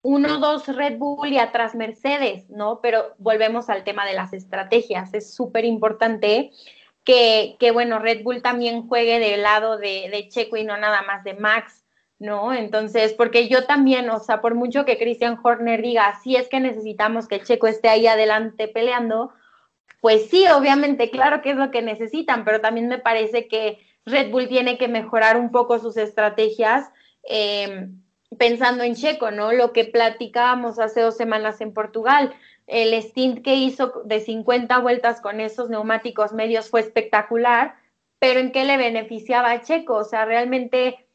[0.06, 2.78] uno, dos Red Bull y atrás Mercedes, ¿no?
[2.80, 5.12] Pero volvemos al tema de las estrategias.
[5.14, 6.52] Es súper importante
[7.04, 11.34] que, bueno, Red Bull también juegue del lado de, Checo y no nada más de
[11.34, 11.84] Max,
[12.20, 12.54] ¿no?
[12.54, 16.60] Entonces, porque yo también, o sea, por mucho que Christian Horner diga, sí es que
[16.60, 19.32] necesitamos que Checo esté ahí adelante peleando,
[20.00, 24.30] pues sí, obviamente, claro que es lo que necesitan, pero también me parece que Red
[24.30, 26.88] Bull tiene que mejorar un poco sus estrategias.
[27.28, 27.88] Eh,
[28.38, 29.52] pensando en Checo, ¿no?
[29.52, 32.34] Lo que platicábamos hace dos semanas en Portugal,
[32.66, 37.76] el stint que hizo de 50 vueltas con esos neumáticos medios fue espectacular,
[38.18, 39.94] pero ¿en qué le beneficiaba a Checo?
[39.94, 41.06] O sea, realmente,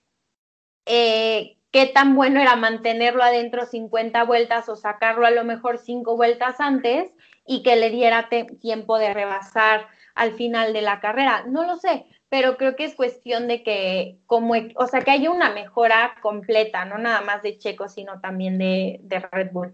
[0.86, 6.16] eh, ¿qué tan bueno era mantenerlo adentro 50 vueltas o sacarlo a lo mejor 5
[6.16, 7.12] vueltas antes
[7.46, 8.30] y que le diera
[8.62, 11.44] tiempo de rebasar al final de la carrera?
[11.48, 15.30] No lo sé, pero creo que es cuestión de que, como, o sea, que haya
[15.30, 19.74] una mejora completa, no nada más de Checo, sino también de Red Bull.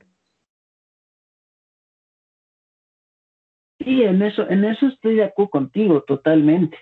[3.77, 6.79] Sí, en eso, en eso estoy de acuerdo contigo totalmente.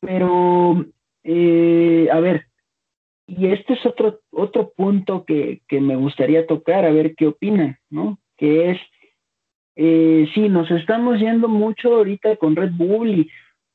[0.00, 0.84] Pero,
[1.22, 2.48] eh, a ver,
[3.26, 7.78] y este es otro, otro punto que, que, me gustaría tocar, a ver qué opinan,
[7.88, 8.18] ¿no?
[8.36, 8.78] Que es,
[9.76, 13.30] eh, sí, nos estamos yendo mucho ahorita con Red Bull, y,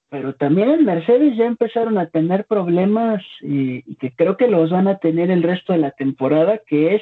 [0.10, 4.88] pero también en Mercedes ya empezaron a tener problemas y que creo que los van
[4.88, 7.01] a tener el resto de la temporada, que es,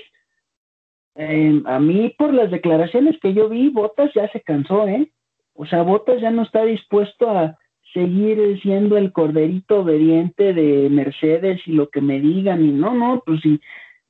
[1.16, 5.10] eh, a mí por las declaraciones que yo vi, Botas ya se cansó, ¿eh?
[5.54, 7.58] O sea, Botas ya no está dispuesto a
[7.94, 13.24] seguir siendo el corderito obediente de Mercedes y lo que me digan y no, no,
[13.26, 13.60] pues si,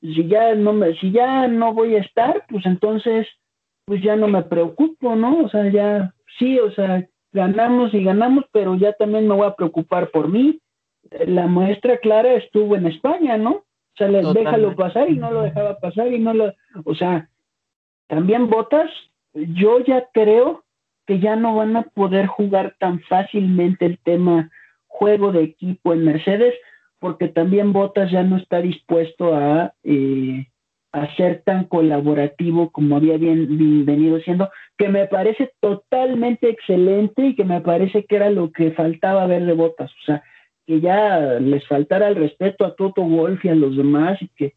[0.01, 3.27] si ya no me, si ya no voy a estar, pues entonces
[3.85, 5.45] pues ya no me preocupo, ¿no?
[5.45, 7.07] O sea, ya sí, o sea,
[7.37, 10.59] ganamos y ganamos, pero ya también me voy a preocupar por mí.
[11.25, 13.51] La muestra clara estuvo en España, ¿no?
[13.51, 17.29] O sea, les déjalo pasar y no lo dejaba pasar y no lo, o sea,
[18.07, 18.91] también Botas,
[19.33, 20.63] yo ya creo
[21.05, 24.51] que ya no van a poder jugar tan fácilmente el tema
[24.87, 26.53] juego de equipo en Mercedes,
[26.99, 30.47] porque también Botas ya no está dispuesto a, eh,
[30.91, 37.35] a ser tan colaborativo como había bien, venido siendo, que me parece totalmente excelente y
[37.35, 40.23] que me parece que era lo que faltaba ver de Botas, o sea,
[40.65, 44.53] que ya les faltara el respeto a Toto Wolf y a los demás y que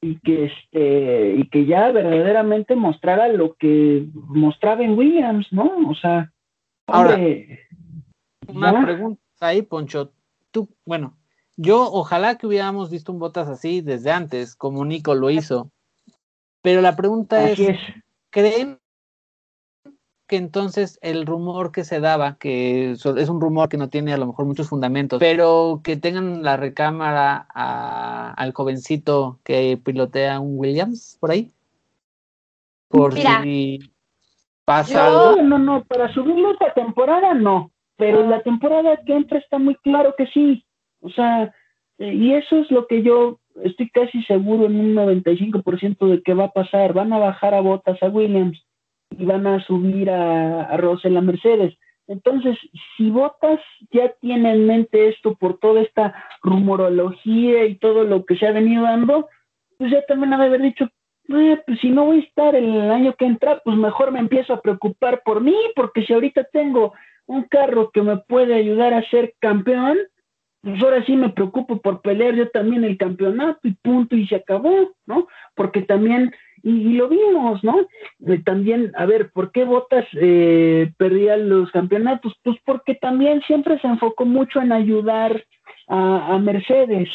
[0.00, 5.88] y que este y que ya verdaderamente mostrara lo que mostraba en Williams, ¿no?
[5.88, 6.32] O sea,
[6.86, 7.16] ahora
[8.48, 10.12] una pregunta ahí, Poncho.
[10.50, 11.16] Tú, bueno,
[11.62, 15.70] yo ojalá que hubiéramos visto un Botas así desde antes, como Nico lo hizo.
[16.60, 17.58] Pero la pregunta es,
[18.30, 18.78] ¿creen
[20.28, 24.16] que entonces el rumor que se daba, que es un rumor que no tiene a
[24.16, 27.46] lo mejor muchos fundamentos, pero que tengan la recámara
[28.32, 31.50] al jovencito que pilotea un Williams por ahí?
[32.88, 33.78] Por si
[34.64, 35.42] pasa algo.
[35.42, 40.14] No, no, para subirlo esta temporada no, pero la temporada que entra está muy claro
[40.16, 40.64] que sí.
[41.02, 41.52] O sea,
[41.98, 46.34] eh, y eso es lo que yo estoy casi seguro en un 95% de que
[46.34, 46.94] va a pasar.
[46.94, 48.58] Van a bajar a botas a Williams
[49.10, 51.76] y van a subir a, a la Mercedes.
[52.08, 52.58] Entonces,
[52.96, 58.36] si Botas ya tiene en mente esto por toda esta rumorología y todo lo que
[58.36, 59.28] se ha venido dando,
[59.78, 60.88] pues ya también ha de haber dicho,
[61.28, 64.52] eh, pues si no voy a estar el año que entra, pues mejor me empiezo
[64.52, 66.92] a preocupar por mí, porque si ahorita tengo
[67.26, 69.98] un carro que me puede ayudar a ser campeón,
[70.62, 74.36] pues ahora sí me preocupo por pelear yo también el campeonato y punto y se
[74.36, 75.26] acabó, ¿no?
[75.56, 76.32] Porque también,
[76.62, 77.80] y, lo vimos, ¿no?
[78.26, 82.34] Eh, también, a ver, ¿por qué Botas eh, perdía los campeonatos?
[82.44, 85.44] Pues porque también siempre se enfocó mucho en ayudar
[85.88, 87.08] a, a Mercedes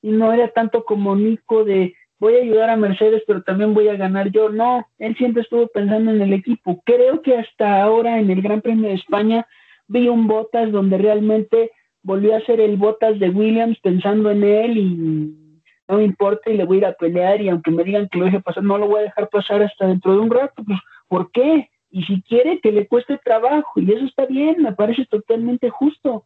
[0.00, 3.88] y no era tanto como Nico de voy a ayudar a Mercedes, pero también voy
[3.88, 4.48] a ganar yo.
[4.48, 6.82] No, él siempre estuvo pensando en el equipo.
[6.86, 9.46] Creo que hasta ahora en el Gran Premio de España
[9.88, 11.70] vi un Botas donde realmente
[12.04, 15.44] volvió a ser el Botas de Williams pensando en él y
[15.88, 18.18] no me importa y le voy a ir a pelear y aunque me digan que
[18.18, 20.78] lo deje pasar, no lo voy a dejar pasar hasta dentro de un rato, pues
[21.08, 21.68] ¿por qué?
[21.90, 26.24] Y si quiere que le cueste trabajo y eso está bien, me parece totalmente justo.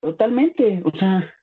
[0.00, 1.34] Totalmente, o sea,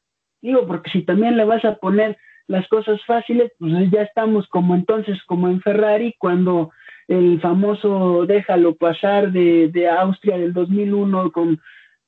[0.41, 2.17] digo, porque si también le vas a poner
[2.47, 6.71] las cosas fáciles, pues ya estamos como entonces, como en Ferrari, cuando
[7.07, 11.59] el famoso déjalo pasar de, de Austria del 2001 con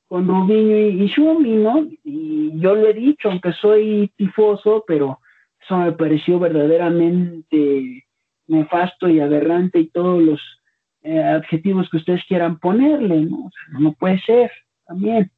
[0.08, 1.86] con Rubiño y, y ¿no?
[2.02, 5.20] Y yo lo he dicho, aunque soy tifoso, pero
[5.62, 8.06] eso me pareció verdaderamente
[8.46, 10.40] nefasto y aberrante y todos los
[11.02, 13.46] eh, adjetivos que ustedes quieran ponerle, ¿no?
[13.46, 14.50] O sea, no, puede ser,
[14.86, 15.30] también.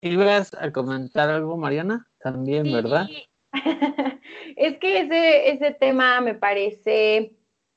[0.00, 2.06] ¿Ibas a comentar algo, Mariana?
[2.20, 3.08] También, ¿verdad?
[4.56, 7.32] es que ese, ese tema me parece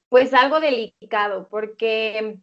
[0.10, 2.38] pues algo delicado, porque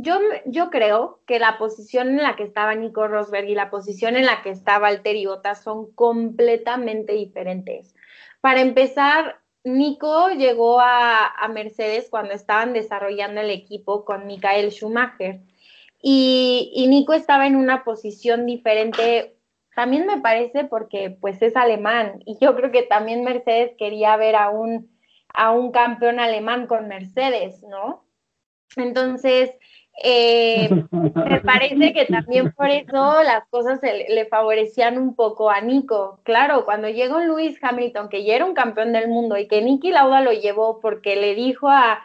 [0.00, 4.16] yo, yo creo que la posición en la que estaba Nico Rosberg y la posición
[4.16, 5.26] en la que estaba Valtteri
[5.60, 7.96] son completamente diferentes.
[8.40, 15.40] Para empezar, Nico llegó a, a, Mercedes cuando estaban desarrollando el equipo con Michael Schumacher
[16.00, 19.36] y, y, Nico estaba en una posición diferente.
[19.74, 24.36] También me parece porque pues es alemán y yo creo que también Mercedes quería ver
[24.36, 24.96] a un,
[25.34, 28.04] a un campeón alemán con Mercedes, ¿no?
[28.76, 29.50] Entonces,
[30.02, 36.20] eh, me parece que también por eso las cosas le, favorecían un poco a Nico.
[36.22, 39.90] Claro, cuando llegó Luis Hamilton, que ya era un campeón del mundo y que Nicky
[39.90, 42.00] Lauda lo llevó porque le dijo a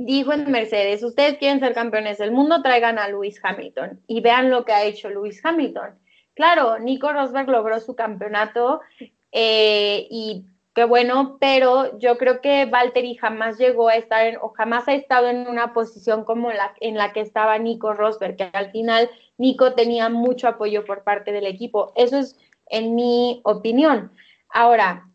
[0.00, 4.48] dijo en Mercedes, ustedes quieren ser campeones del mundo, traigan a Luis Hamilton y vean
[4.48, 5.98] lo que ha hecho Luis Hamilton.
[6.34, 8.80] Claro, Nico Rosberg logró su campeonato
[9.32, 10.44] eh, y
[10.78, 14.94] qué bueno, pero yo creo que Valtteri jamás llegó a estar en, o jamás ha
[14.94, 19.10] estado en una posición como la en la que estaba Nico Rosberg, que al final
[19.38, 21.92] Nico tenía mucho apoyo por parte del equipo.
[21.96, 24.12] Eso es en mi opinión.
[24.50, 25.10] Ahora,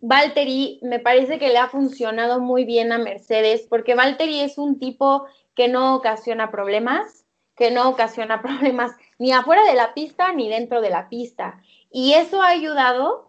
[0.00, 4.78] Valtteri me parece que le ha funcionado muy bien a Mercedes, porque Valtteri es un
[4.78, 10.48] tipo que no ocasiona problemas, que no ocasiona problemas ni afuera de la pista ni
[10.48, 11.60] dentro de la pista.
[11.90, 13.25] Y eso ha ayudado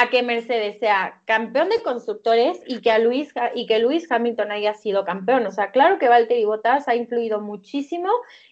[0.00, 4.52] a que Mercedes sea campeón de constructores y que, a Luis, y que Luis Hamilton
[4.52, 5.46] haya sido campeón.
[5.46, 8.08] O sea, claro que Valtteri Bottas ha influido muchísimo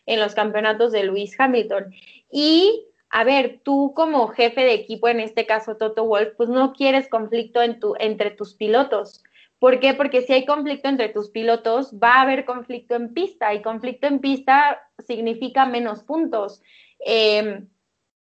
[0.06, 1.94] en los campeonatos de Luis Hamilton.
[2.30, 6.72] Y, a ver, tú como jefe de equipo, en este caso Toto Wolf, pues no
[6.72, 9.22] quieres conflicto entre tus pilotos,
[9.58, 9.94] ¿Por qué?
[9.94, 14.06] Porque si hay conflicto entre tus pilotos, va a haber conflicto en pista y conflicto
[14.06, 16.60] en pista significa menos puntos.
[16.98, 17.66] Em,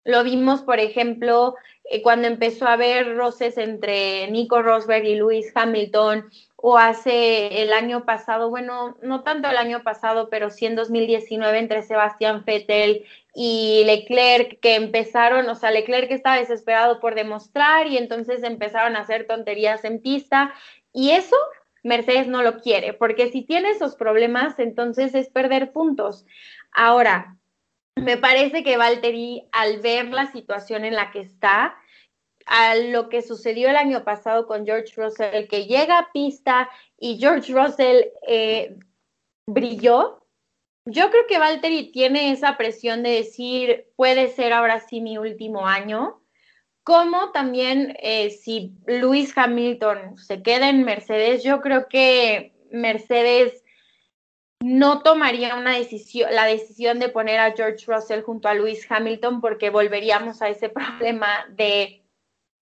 [0.06, 1.56] lo vimos, por ejemplo,
[1.92, 7.74] eh, cuando empezó a haber roces entre Nico Rosberg y Lewis Hamilton, o hace el
[7.74, 13.06] año pasado, bueno, no tanto el año pasado, pero sí en 2019 entre Sebastián Vettel
[13.34, 19.02] y Leclerc, que empezaron, o sea, Leclerc estaba desesperado por demostrar y entonces empezaron a
[19.02, 20.54] hacer tonterías en pista
[20.94, 21.36] y eso
[21.82, 26.26] Mercedes no lo quiere, porque si tiene esos problemas, entonces es perder puntos.
[26.72, 27.39] Ahora,
[28.02, 31.76] me parece que Valtteri, al ver la situación en la que está,
[32.46, 37.18] a lo que sucedió el año pasado con George Russell, que llega a pista y
[37.20, 38.76] George Russell eh,
[39.46, 40.26] brilló,
[40.86, 45.68] yo creo que Valtteri tiene esa presión de decir, puede ser ahora sí mi último
[45.68, 46.22] año,
[46.84, 53.64] como también eh, si Lewis Hamilton se queda en Mercedes, yo creo que Mercedes
[54.62, 59.42] no tomaría una decisión, la decisión de poner a George Russell junto a Lewis Hamilton
[59.42, 62.04] porque volveríamos a ese problema de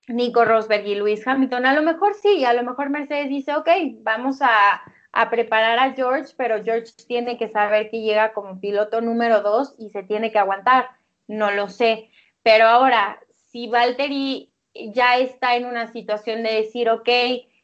[0.07, 1.65] Nico Rosberg y Lewis Hamilton.
[1.65, 3.69] A lo mejor sí, a lo mejor Mercedes dice, ok,
[4.01, 4.81] vamos a,
[5.11, 9.75] a preparar a George, pero George tiene que saber que llega como piloto número dos
[9.77, 10.89] y se tiene que aguantar.
[11.27, 12.09] No lo sé.
[12.43, 13.19] Pero ahora,
[13.51, 14.53] si Valtteri
[14.93, 17.09] ya está en una situación de decir, ok,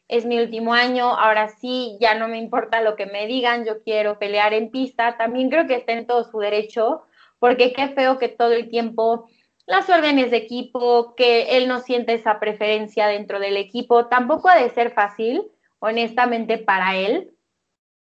[0.08, 3.82] es mi último año, ahora sí, ya no me importa lo que me digan, yo
[3.82, 7.02] quiero pelear en pista, también creo que está en todo su derecho,
[7.38, 9.28] porque qué feo que todo el tiempo
[9.66, 14.56] las órdenes de equipo, que él no siente esa preferencia dentro del equipo, tampoco ha
[14.56, 15.42] de ser fácil,
[15.78, 17.30] honestamente, para él,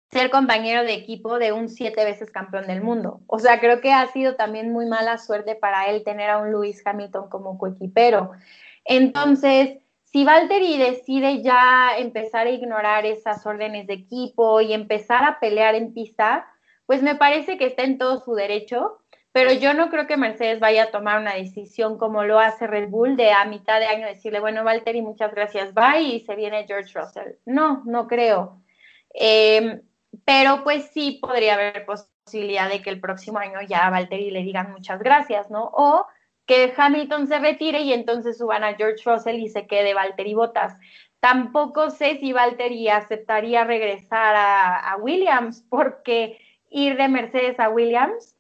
[0.10, 3.22] ser compañero de equipo de un siete veces campeón del mundo.
[3.28, 6.52] O sea, creo que ha sido también muy mala suerte para él tener a un
[6.52, 8.32] Lewis Hamilton como coequipero.
[8.84, 9.78] Entonces,
[10.12, 15.76] si Valtteri decide ya empezar a ignorar esas órdenes de equipo y empezar a pelear
[15.76, 16.48] en pista,
[16.86, 19.00] pues me parece que está en todo su derecho,
[19.32, 22.90] pero yo no creo que Mercedes vaya a tomar una decisión como lo hace Red
[22.90, 26.68] Bull de a mitad de año decirle, bueno, Valtteri, muchas gracias, bye, y se viene
[26.68, 27.36] George Russell.
[27.46, 28.62] No, no creo.
[29.14, 29.82] Eh,
[30.26, 34.44] pero pues sí podría haber posibilidad de que el próximo año ya a Valtteri le
[34.44, 35.70] digan muchas gracias, ¿no?
[35.74, 36.06] O
[36.46, 40.76] que Hamilton se retire y entonces suban a George Russell y se quede Valtteri Bottas.
[41.20, 46.40] Tampoco sé si Valtteri aceptaría regresar a, Williams, porque
[46.70, 48.36] ir de Mercedes a Williams,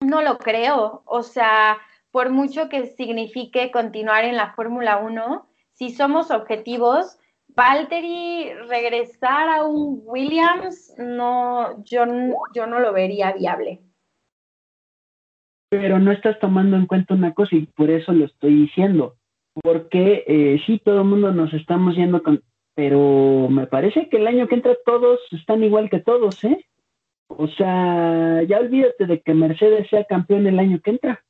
[0.00, 1.02] no lo creo.
[1.04, 1.78] O sea,
[2.12, 7.18] por mucho que signifique continuar en la Fórmula 1, si somos objetivos,
[7.48, 12.04] Valtteri regresar a un Williams, no, yo,
[12.54, 13.82] yo no lo vería viable.
[15.72, 19.14] Pero no estás tomando en cuenta una cosa y por eso lo estoy diciendo.
[19.54, 22.42] Porque eh, sí, todo el mundo nos estamos yendo con...
[22.74, 26.62] Pero me parece que el año que entra todos están igual que todos, ¿eh?
[27.28, 31.24] O sea, ya olvídate de que Mercedes sea campeón el año que entra.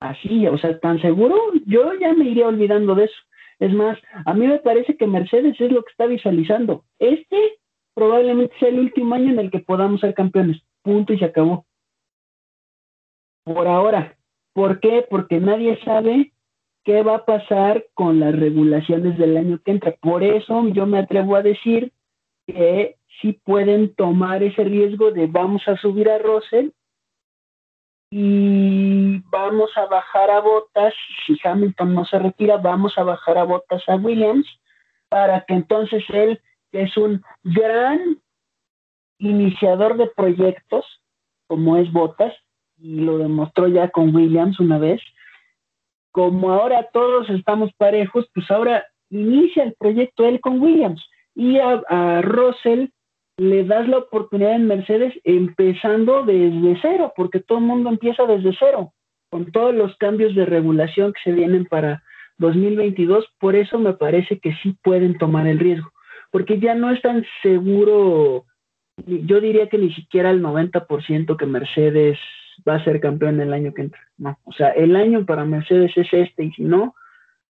[0.00, 3.18] Así, o sea, tan seguro, yo ya me iría olvidando de eso.
[3.60, 6.82] Es más, a mí me parece que Mercedes es lo que está visualizando.
[6.98, 7.36] Este
[7.94, 10.60] probablemente sea el último año en el que podamos ser campeones.
[10.82, 11.67] Punto y se acabó.
[13.54, 14.14] Por ahora.
[14.52, 15.06] ¿Por qué?
[15.08, 16.32] Porque nadie sabe
[16.84, 19.94] qué va a pasar con las regulaciones del año que entra.
[20.00, 21.92] Por eso yo me atrevo a decir
[22.46, 26.70] que sí pueden tomar ese riesgo de vamos a subir a Russell
[28.10, 30.92] y vamos a bajar a Botas,
[31.26, 34.46] si Hamilton no se retira, vamos a bajar a Botas a Williams
[35.08, 36.40] para que entonces él,
[36.70, 38.20] que es un gran
[39.18, 40.84] iniciador de proyectos,
[41.46, 42.34] como es Botas,
[42.80, 45.00] y lo demostró ya con Williams una vez,
[46.12, 51.04] como ahora todos estamos parejos, pues ahora inicia el proyecto él con Williams.
[51.34, 52.86] Y a, Russell
[53.36, 58.56] le das la oportunidad en Mercedes empezando desde cero, porque todo el mundo empieza desde
[58.58, 58.92] cero,
[59.30, 62.02] con todos los cambios de regulación que se vienen para
[62.38, 65.90] 2022, por eso me parece que sí pueden tomar el riesgo,
[66.30, 68.44] porque ya no es tan seguro,
[69.06, 72.18] yo diría que ni siquiera el 90% que Mercedes
[72.66, 75.92] va a ser campeón el año que entra, no, o sea, el año para Mercedes
[75.96, 76.94] es este, y si no,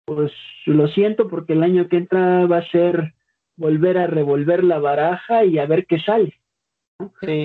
[0.05, 0.33] pues
[0.67, 3.15] lo siento porque el año que entra va a ser
[3.57, 6.35] volver a revolver la baraja y a ver qué sale.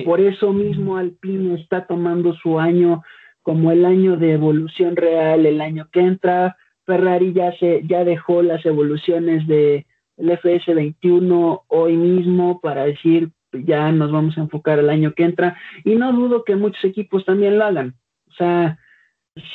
[0.04, 3.02] Por eso mismo Alpine está tomando su año
[3.42, 6.56] como el año de evolución real, el año que entra.
[6.86, 9.84] Ferrari ya, se, ya dejó las evoluciones del
[10.16, 15.94] FS21 hoy mismo para decir ya nos vamos a enfocar el año que entra y
[15.94, 17.94] no dudo que muchos equipos también lo hagan.
[18.28, 18.78] O sea,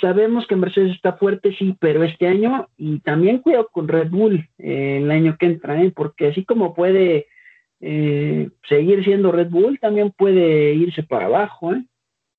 [0.01, 4.49] Sabemos que Mercedes está fuerte, sí, pero este año, y también cuidado con Red Bull
[4.57, 5.91] eh, el año que entra, ¿eh?
[5.95, 7.27] porque así como puede
[7.79, 11.85] eh, seguir siendo Red Bull, también puede irse para abajo, ¿eh?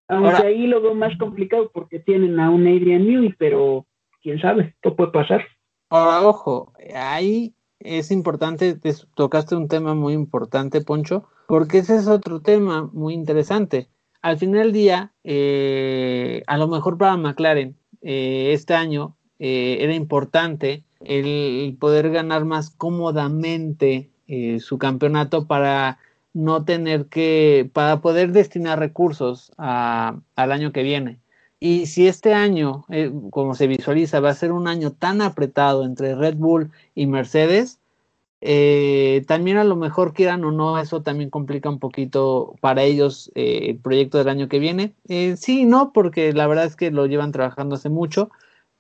[0.09, 3.87] Aunque ahí lo veo más complicado porque tienen a un Adrian Newey, pero
[4.23, 5.45] quién sabe, esto puede pasar.
[5.91, 8.79] Ahora, ojo, ahí es importante,
[9.15, 13.89] tocaste un tema muy importante, Poncho, porque ese es otro tema muy interesante.
[14.21, 20.83] Al final del día, eh, a lo mejor para McLaren, eh, este año era importante
[20.99, 24.11] el poder ganar más cómodamente
[24.59, 25.99] su campeonato para
[26.33, 31.21] no tener que, para poder destinar recursos al año que viene.
[31.61, 35.85] Y si este año, eh, como se visualiza, va a ser un año tan apretado
[35.85, 37.81] entre Red Bull y Mercedes,
[38.41, 43.33] eh, también a lo mejor quieran o no, eso también complica un poquito para ellos
[43.35, 44.95] eh, el proyecto del año que viene.
[45.37, 48.31] sí, no, porque la verdad es que lo llevan trabajando hace mucho,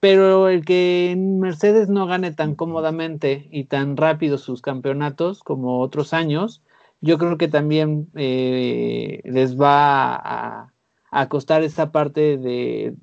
[0.00, 6.12] pero el que Mercedes no gane tan cómodamente y tan rápido sus campeonatos como otros
[6.14, 6.62] años,
[7.00, 10.72] yo creo que también les va a,
[11.10, 12.94] a, costar esa parte de,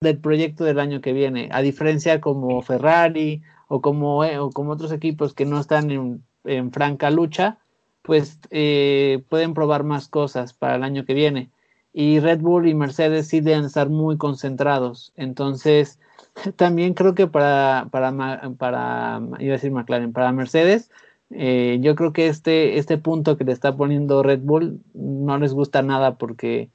[0.00, 4.72] del proyecto del año que viene, a diferencia como Ferrari o como, eh, o como
[4.72, 7.58] otros equipos que no están en, en franca lucha,
[8.02, 11.50] pues eh, pueden probar más cosas para el año que viene.
[11.92, 15.12] Y Red Bull y Mercedes sí deben estar muy concentrados.
[15.16, 15.98] Entonces,
[16.56, 18.12] también creo que para, para,
[18.58, 20.90] para iba a decir McLaren, para Mercedes,
[21.30, 25.54] eh, yo creo que este, este punto que le está poniendo Red Bull no les
[25.54, 26.68] gusta nada porque,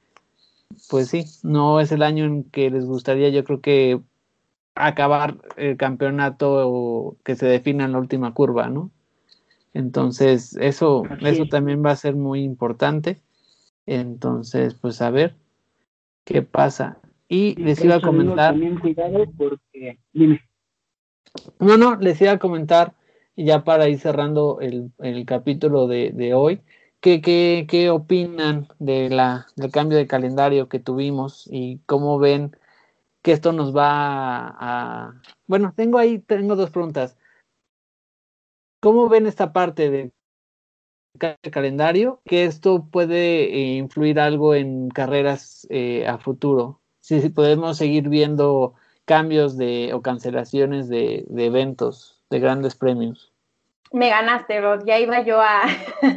[0.90, 4.00] pues sí, no es el año en que les gustaría, yo creo que
[4.76, 8.92] acabar el campeonato o que se defina en la última curva, ¿no?
[9.74, 13.22] Entonces, eso, eso también va a ser muy importante.
[13.86, 15.36] Entonces, pues a ver
[16.24, 17.00] qué pasa.
[17.28, 18.56] Y les iba a comentar.
[19.38, 20.00] Porque...
[21.60, 22.94] No, no, les iba a comentar
[23.36, 24.92] ya para ir cerrando el,
[25.26, 26.62] capítulo de, hoy,
[27.02, 27.22] ¿qué,
[27.68, 32.56] qué, opinan de la, del cambio de calendario que tuvimos y cómo ven
[33.22, 35.22] que esto nos va a...
[35.48, 37.18] Bueno, tengo ahí, tengo dos preguntas.
[38.82, 40.14] ¿Cómo ven esta parte del
[41.52, 42.22] calendario?
[42.26, 46.82] Que esto puede eh, influir algo en carreras eh, a futuro.
[47.02, 48.76] Si, si, podemos seguir viendo
[49.06, 53.29] cambios de o cancelaciones de, de eventos, de grandes premios.
[53.92, 54.84] Me ganaste, Rod.
[54.86, 55.64] Ya iba yo a.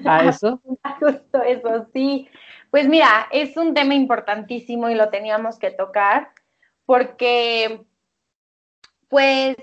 [0.04, 0.60] ¿A eso?
[1.00, 2.28] Justo eso, sí.
[2.70, 6.30] Pues mira, es un tema importantísimo y lo teníamos que tocar
[6.86, 7.84] porque,
[9.08, 9.56] pues,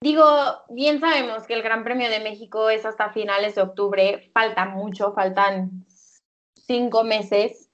[0.00, 0.24] digo,
[0.68, 4.30] bien sabemos que el Gran Premio de México es hasta finales de octubre.
[4.32, 5.86] Falta mucho, faltan
[6.54, 7.70] cinco meses.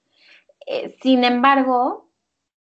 [0.65, 2.11] Eh, sin embargo,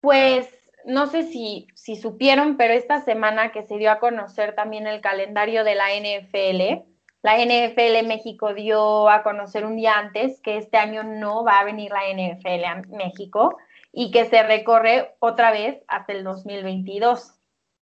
[0.02, 0.48] pues
[0.86, 5.00] no sé si, si supieron, pero esta semana que se dio a conocer también el
[5.00, 6.84] calendario de la NFL,
[7.22, 11.64] la NFL México dio a conocer un día antes que este año no va a
[11.64, 13.56] venir la NFL a México
[13.94, 17.36] y que se recorre otra vez hasta el 2022.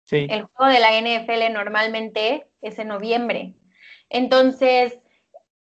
[0.04, 0.28] Sí.
[0.30, 3.56] El juego de la NFL normalmente es en noviembre.
[4.10, 4.98] Entonces,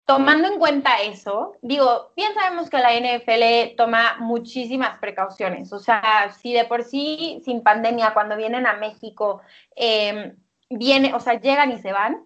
[0.09, 5.71] tomando en cuenta eso, digo, bien sabemos que la NFL toma muchísimas precauciones.
[5.75, 9.43] O sea, si de por sí, sin pandemia, cuando vienen a México,
[9.77, 10.35] eh,
[10.71, 12.25] viene, o sea, llegan y se van,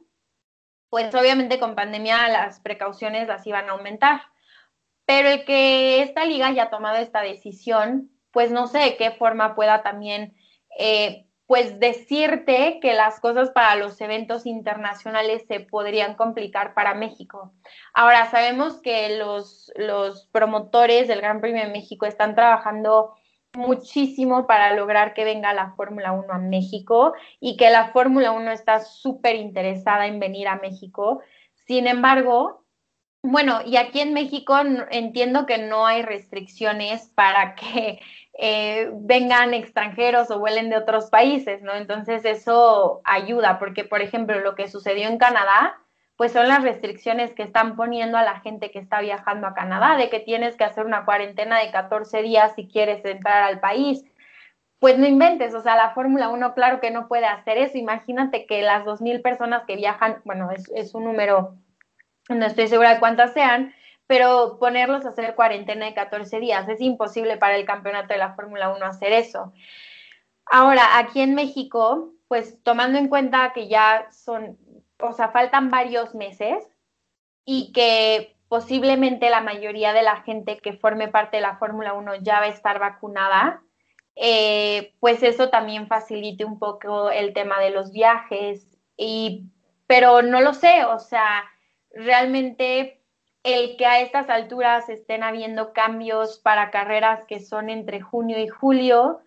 [0.90, 4.22] pues obviamente con pandemia las precauciones las iban a aumentar.
[5.04, 9.56] Pero el que esta liga haya tomado esta decisión, pues no sé de qué forma
[9.56, 10.36] pueda también
[10.78, 17.52] eh, pues decirte que las cosas para los eventos internacionales se podrían complicar para México.
[17.92, 23.12] Ahora, sabemos que los, los promotores del Gran Premio de México están trabajando
[23.52, 28.50] muchísimo para lograr que venga la Fórmula 1 a México y que la Fórmula 1
[28.50, 31.20] está súper interesada en venir a México.
[31.66, 32.64] Sin embargo,
[33.22, 34.56] bueno, y aquí en México
[34.90, 38.00] entiendo que no hay restricciones para que
[38.38, 41.74] eh, vengan extranjeros o vuelen de otros países, ¿no?
[41.74, 45.78] Entonces eso ayuda, porque por ejemplo lo que sucedió en Canadá,
[46.16, 49.96] pues son las restricciones que están poniendo a la gente que está viajando a Canadá,
[49.96, 54.04] de que tienes que hacer una cuarentena de 14 días si quieres entrar al país.
[54.78, 57.78] Pues no inventes, o sea, la Fórmula 1 claro que no puede hacer eso.
[57.78, 61.56] Imagínate que las 2.000 personas que viajan, bueno, es, es un número,
[62.28, 63.74] no estoy segura de cuántas sean,
[64.12, 68.34] pero ponerlos a hacer cuarentena de 14 días, es imposible para el campeonato de la
[68.34, 69.54] Fórmula 1 hacer eso.
[70.44, 74.58] Ahora, aquí en México, pues tomando en cuenta que ya son,
[75.00, 76.62] o sea, faltan varios meses
[77.46, 82.16] y que posiblemente la mayoría de la gente que forme parte de la Fórmula 1
[82.16, 83.62] ya va a estar vacunada,
[84.14, 88.78] eh, pues eso también facilite un poco el tema de los viajes.
[88.94, 89.46] Y,
[89.86, 91.44] pero no lo sé, o sea,
[91.94, 93.01] realmente
[93.42, 98.48] el que a estas alturas estén habiendo cambios para carreras que son entre junio y
[98.48, 99.20] julio,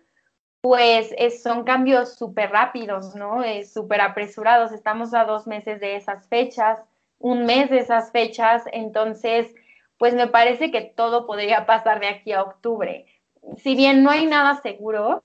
[0.60, 3.42] pues son cambios súper rápidos, ¿no?
[3.64, 4.72] Súper apresurados.
[4.72, 6.80] Estamos a dos meses de esas fechas,
[7.18, 9.54] un mes de esas fechas, entonces,
[9.98, 13.06] pues me parece que todo podría pasar de aquí a octubre.
[13.58, 15.22] Si bien no hay nada seguro,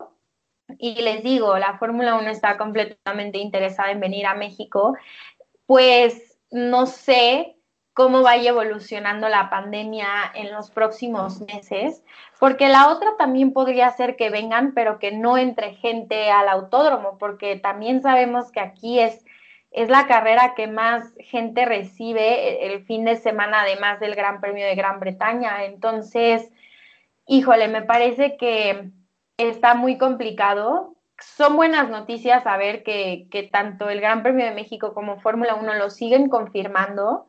[0.78, 4.96] y les digo, la Fórmula 1 está completamente interesada en venir a México,
[5.66, 7.58] pues no sé
[7.94, 12.04] cómo vaya evolucionando la pandemia en los próximos meses,
[12.40, 17.18] porque la otra también podría ser que vengan, pero que no entre gente al autódromo,
[17.18, 19.26] porque también sabemos que aquí es,
[19.72, 24.66] es la carrera que más gente recibe el fin de semana, además del Gran Premio
[24.66, 25.66] de Gran Bretaña.
[25.66, 26.50] Entonces,
[27.28, 28.90] híjole, me parece que
[29.38, 30.96] está muy complicado.
[31.20, 35.74] Son buenas noticias saber que, que tanto el Gran Premio de México como Fórmula 1
[35.76, 37.28] lo siguen confirmando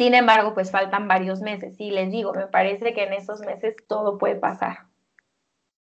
[0.00, 3.76] sin embargo, pues faltan varios meses y les digo, me parece que en esos meses
[3.86, 4.86] todo puede pasar.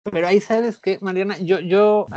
[0.04, 2.08] Pero ahí sabes que, Mariana, yo, yo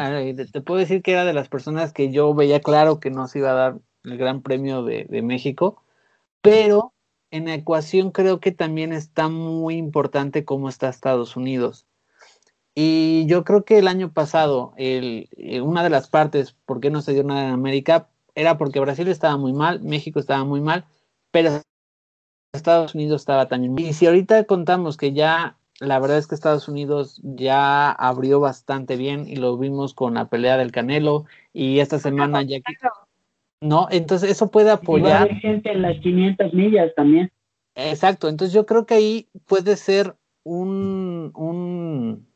[0.53, 3.39] te puedo decir que era de las personas que yo veía claro que no se
[3.39, 5.81] iba a dar el Gran Premio de, de México,
[6.41, 6.93] pero
[7.31, 11.87] en la ecuación creo que también está muy importante cómo está Estados Unidos.
[12.75, 16.91] Y yo creo que el año pasado, el, eh, una de las partes por qué
[16.91, 20.61] no se dio nada en América era porque Brasil estaba muy mal, México estaba muy
[20.61, 20.85] mal,
[21.31, 21.63] pero
[22.53, 23.79] Estados Unidos estaba también.
[23.79, 28.97] Y si ahorita contamos que ya, la verdad es que Estados Unidos ya abrió bastante
[28.97, 32.75] bien y lo vimos con la pelea del Canelo y esta semana ya que...
[33.61, 35.29] No, entonces eso puede apoyar.
[35.41, 37.33] gente en las 500 millas también.
[37.75, 40.15] Exacto, entonces yo creo que ahí puede ser
[40.45, 42.27] un, un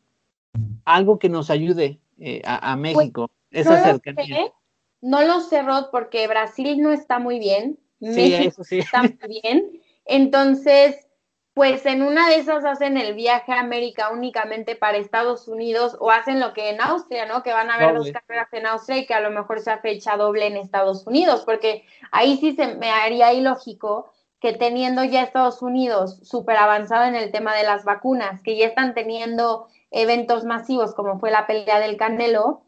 [0.84, 4.52] algo que nos ayude eh, a, pues, México, esa cercanía.
[5.00, 9.80] no lo sé, Rod, porque Brasil no está muy bien, México está muy bien.
[10.10, 11.06] Entonces,
[11.54, 16.10] pues en una de esas hacen el viaje a América únicamente para Estados Unidos o
[16.10, 17.44] hacen lo que en Austria, ¿no?
[17.44, 20.16] Que van a haber dos carreras en Austria y que a lo mejor sea fecha
[20.16, 25.62] doble en Estados Unidos, porque ahí sí se me haría ilógico que teniendo ya Estados
[25.62, 30.92] Unidos súper avanzado en el tema de las vacunas, que ya están teniendo eventos masivos
[30.94, 32.62] como fue la pelea del Canelo,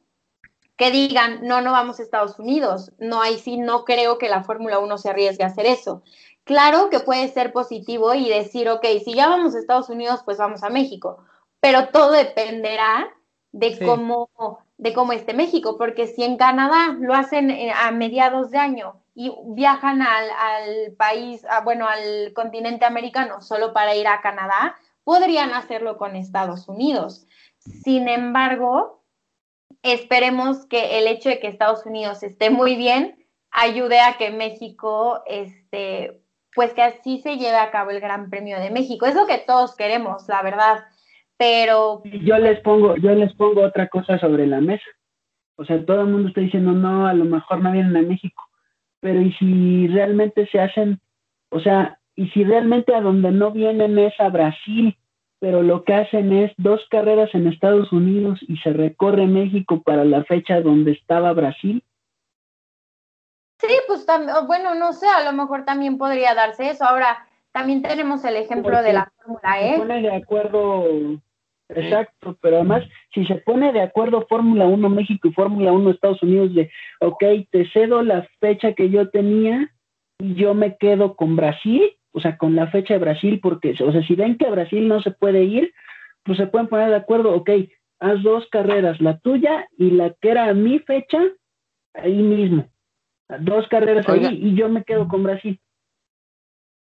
[0.77, 2.93] que digan, no, no vamos a Estados Unidos.
[2.99, 6.03] No, ahí sí no creo que la Fórmula 1 se arriesgue a hacer eso.
[6.45, 10.39] Claro que puede ser positivo y decir, ok, si ya vamos a Estados Unidos, pues
[10.39, 11.25] vamos a México,
[11.61, 13.09] pero todo dependerá
[13.53, 14.31] de cómo
[14.83, 19.01] de cómo esté México, porque si en Canadá lo hacen eh, a mediados de año
[19.15, 24.75] y viajan al, al país, bueno, al continente americano solo para ir a Canadá,
[25.05, 27.29] podrían hacerlo con Estados Unidos.
[27.59, 29.05] Sin embargo,
[29.83, 35.23] esperemos que el hecho de que Estados Unidos esté muy bien ayude a que México
[35.27, 36.22] este,
[36.55, 39.07] pues que así se lleve a cabo el Gran Premio de México.
[39.07, 40.85] Es lo que todos queremos, la verdad,
[41.37, 42.03] pero...
[42.05, 44.85] Yo les pongo, yo les pongo otra cosa sobre la mesa.
[45.57, 48.43] O sea, todo el mundo está diciendo, no, a lo mejor no vienen a México,
[49.01, 51.01] pero ¿y si realmente se hacen,
[51.51, 54.97] o sea, y si realmente a donde no vienen es a Brasil,
[55.39, 60.05] pero lo que hacen es dos carreras en Estados Unidos y se recorre México para
[60.05, 61.83] la fecha donde estaba Brasil,
[63.63, 64.05] Sí, pues
[64.49, 66.85] bueno, no sé, a lo mejor también podría darse eso.
[66.85, 69.75] Ahora, también tenemos el ejemplo de la Fórmula E.
[69.75, 70.85] Se pone de acuerdo,
[71.69, 72.83] exacto, pero además,
[73.15, 77.23] si se pone de acuerdo Fórmula 1 México y Fórmula 1 Estados Unidos de, ok,
[77.53, 79.71] te cedo la fecha que yo tenía
[80.19, 83.93] y yo me quedo con Brasil, o sea, con la fecha de Brasil, porque, o
[83.93, 85.73] sea, si ven que Brasil no se puede ir,
[86.25, 87.51] pues se pueden poner de acuerdo, ok,
[88.01, 91.21] haz dos carreras, la tuya y la que era mi fecha,
[91.95, 92.72] ahí mismo
[93.41, 95.61] Dos carreras ahí y yo me quedo con Brasil.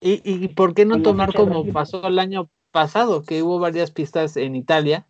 [0.01, 4.37] ¿Y, y por qué no tomar como pasó el año pasado, que hubo varias pistas
[4.37, 5.07] en Italia?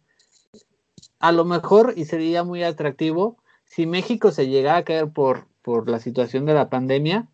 [1.20, 5.89] A lo mejor, y sería muy atractivo, si México se llega a caer por, por
[5.89, 7.28] la situación de la pandemia,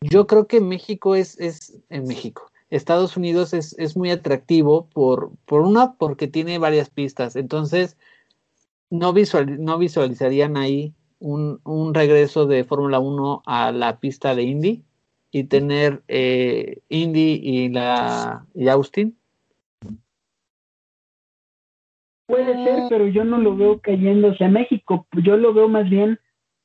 [0.00, 2.50] yo creo que México es, es en México.
[2.70, 7.36] Estados Unidos es, es muy atractivo por, por una, porque tiene varias pistas.
[7.36, 7.96] Entonces,
[8.90, 14.42] no, visual, no visualizarían ahí un, un regreso de Fórmula 1 a la pista de
[14.42, 14.84] Indy
[15.30, 19.18] y tener eh, Indy y, la, y Austin?
[22.26, 25.06] Puede ser, pero yo no lo veo cayéndose a México.
[25.22, 26.18] Yo lo veo más bien,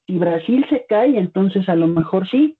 [0.07, 2.57] si Brasil se cae, entonces a lo mejor sí.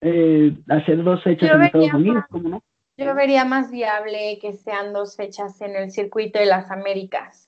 [0.00, 2.62] Eh, hacer dos fechas en Estados Unidos, ¿cómo no?
[2.96, 7.43] Yo vería más viable que sean dos fechas en el circuito de las Américas.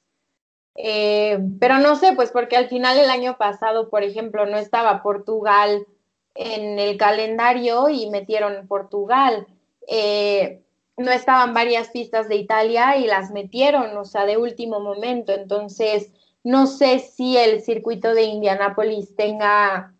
[0.77, 5.03] Eh, pero no sé, pues porque al final el año pasado, por ejemplo, no estaba
[5.03, 5.87] Portugal
[6.35, 9.47] en el calendario y metieron Portugal.
[9.89, 10.63] Eh,
[10.97, 15.33] no estaban varias pistas de Italia y las metieron, o sea, de último momento.
[15.33, 16.13] Entonces,
[16.43, 19.95] no sé si el circuito de Indianápolis tenga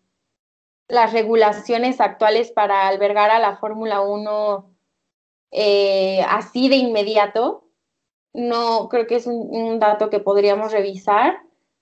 [0.87, 4.73] las regulaciones actuales para albergar a la Fórmula 1
[5.51, 7.66] eh, así de inmediato.
[8.37, 11.39] No creo que es un, dato que podríamos revisar,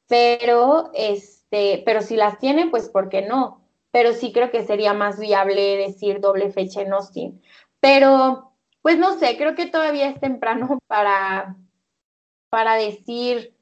[0.07, 3.61] pero, este, pero si las tiene, pues ¿por qué no?
[3.91, 7.41] Pero sí creo que sería más viable decir doble fecha en Austin.
[7.82, 11.57] Pero, pues no sé, creo que todavía es temprano para,
[12.49, 13.53] para decir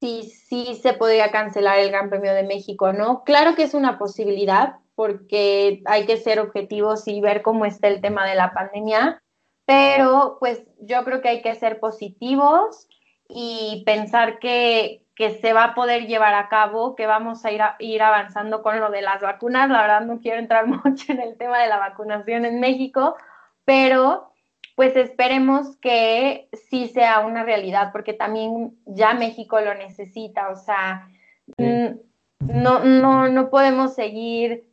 [0.00, 3.24] si sí se podría cancelar el Gran Premio de México, ¿no?
[3.24, 8.00] Claro que es una posibilidad, porque hay que ser objetivos y ver cómo está el
[8.00, 9.20] tema de la pandemia,
[9.66, 12.88] pero pues yo creo que hay que ser positivos
[13.28, 17.60] y pensar que, que se va a poder llevar a cabo, que vamos a ir,
[17.60, 19.68] a ir avanzando con lo de las vacunas.
[19.68, 23.16] La verdad no quiero entrar mucho en el tema de la vacunación en México,
[23.64, 24.30] pero
[24.76, 31.08] pues esperemos que sí sea una realidad, porque también ya México lo necesita, o sea,
[31.56, 34.68] no, no, no podemos seguir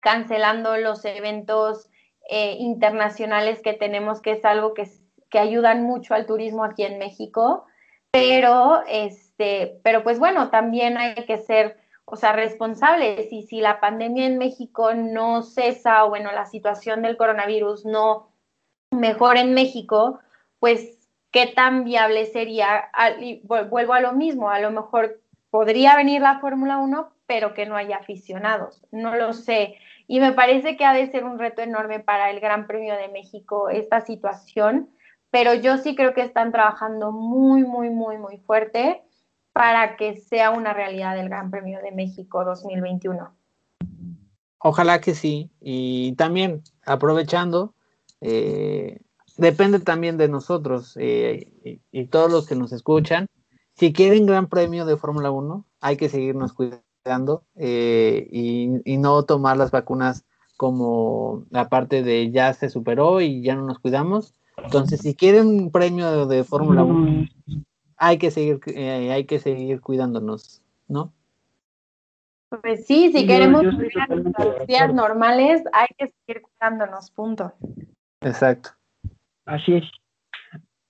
[0.00, 1.88] cancelando los eventos
[2.28, 4.88] eh, internacionales que tenemos, que es algo que,
[5.30, 7.66] que ayudan mucho al turismo aquí en México,
[8.10, 13.32] pero, este, pero pues bueno, también hay que ser, o sea, responsables.
[13.32, 18.28] Y si la pandemia en México no cesa o bueno, la situación del coronavirus no
[18.92, 20.20] mejora en México,
[20.60, 22.88] pues qué tan viable sería,
[23.42, 25.20] vuelvo a lo mismo, a lo mejor
[25.50, 29.76] podría venir la Fórmula 1, pero que no haya aficionados, no lo sé.
[30.06, 33.08] Y me parece que ha de ser un reto enorme para el Gran Premio de
[33.08, 34.90] México esta situación,
[35.30, 39.02] pero yo sí creo que están trabajando muy, muy, muy, muy fuerte
[39.52, 43.34] para que sea una realidad el Gran Premio de México 2021.
[44.58, 45.50] Ojalá que sí.
[45.60, 47.74] Y también aprovechando,
[48.20, 49.00] eh,
[49.36, 53.26] depende también de nosotros eh, y, y, todos los que nos escuchan.
[53.74, 56.83] Si quieren Gran Premio de Fórmula 1, hay que seguirnos cuidando
[57.56, 60.24] eh, y, no tomar las vacunas
[60.56, 64.34] como la parte de ya se superó y ya no nos cuidamos.
[64.56, 67.26] Entonces, si quieren un premio de Fórmula 1,
[67.96, 71.12] hay que seguir, eh, hay que seguir cuidándonos, ¿no?
[72.62, 77.52] Pues sí, si queremos vivir las días normales, hay que seguir cuidándonos, punto.
[78.20, 78.70] Exacto.
[79.44, 79.84] Así es.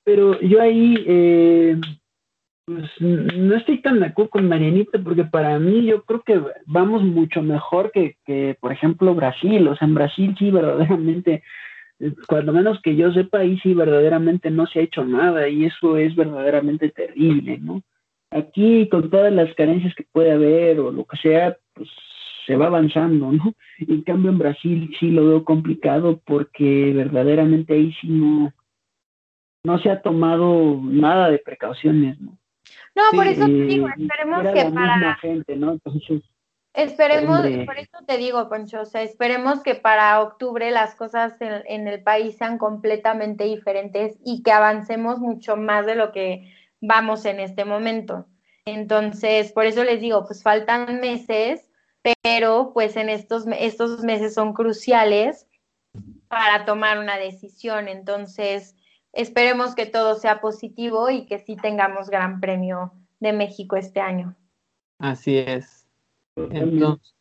[0.05, 1.81] Pero yo ahí eh,
[2.67, 7.03] pues no estoy tan de acuerdo con Marianita porque para mí yo creo que vamos
[7.03, 9.69] mucho mejor que, que, por ejemplo, Brasil.
[9.69, 11.43] O sea, en Brasil sí verdaderamente,
[12.27, 15.99] cuando menos que yo sepa, ahí sí verdaderamente no se ha hecho nada y eso
[15.99, 17.83] es verdaderamente terrible, ¿no?
[18.31, 21.89] Aquí con todas las carencias que puede haber o lo que sea, pues
[22.47, 23.55] se va avanzando, ¿no?
[23.79, 28.53] En cambio en Brasil sí lo veo complicado porque verdaderamente ahí sí no,
[29.65, 32.39] no se ha tomado nada de precauciones, ¿no?
[32.95, 35.19] No, por eso te digo, esperemos que para...
[36.75, 41.63] esperemos, por eso te digo, Poncho, o sea, esperemos que para octubre las cosas en,
[41.67, 47.25] en, el país sean completamente diferentes y que avancemos mucho más de lo que vamos
[47.25, 48.27] en este momento.
[48.67, 51.71] Entonces, por eso les digo, pues faltan meses,
[52.23, 55.47] pero pues en estos, estos meses son cruciales
[56.29, 57.89] para tomar una decisión.
[57.89, 58.77] Entonces,
[59.15, 64.37] esperemos que todo sea positivo y que sí tengamos Gran Premio de México este año.
[64.99, 65.87] Así es.
[66.37, 67.15] Entonces,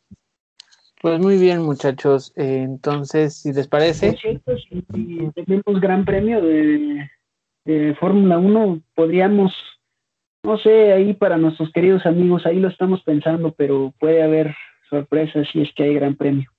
[1.04, 2.32] pues muy bien, muchachos.
[2.34, 4.16] Eh, entonces, si les parece.
[4.16, 7.10] si tenemos Gran Premio de,
[7.64, 9.52] de Fórmula 1, podríamos,
[10.42, 14.56] no sé, ahí para nuestros queridos amigos, ahí lo estamos pensando, pero puede haber
[14.88, 16.50] sorpresas si es que hay Gran Premio.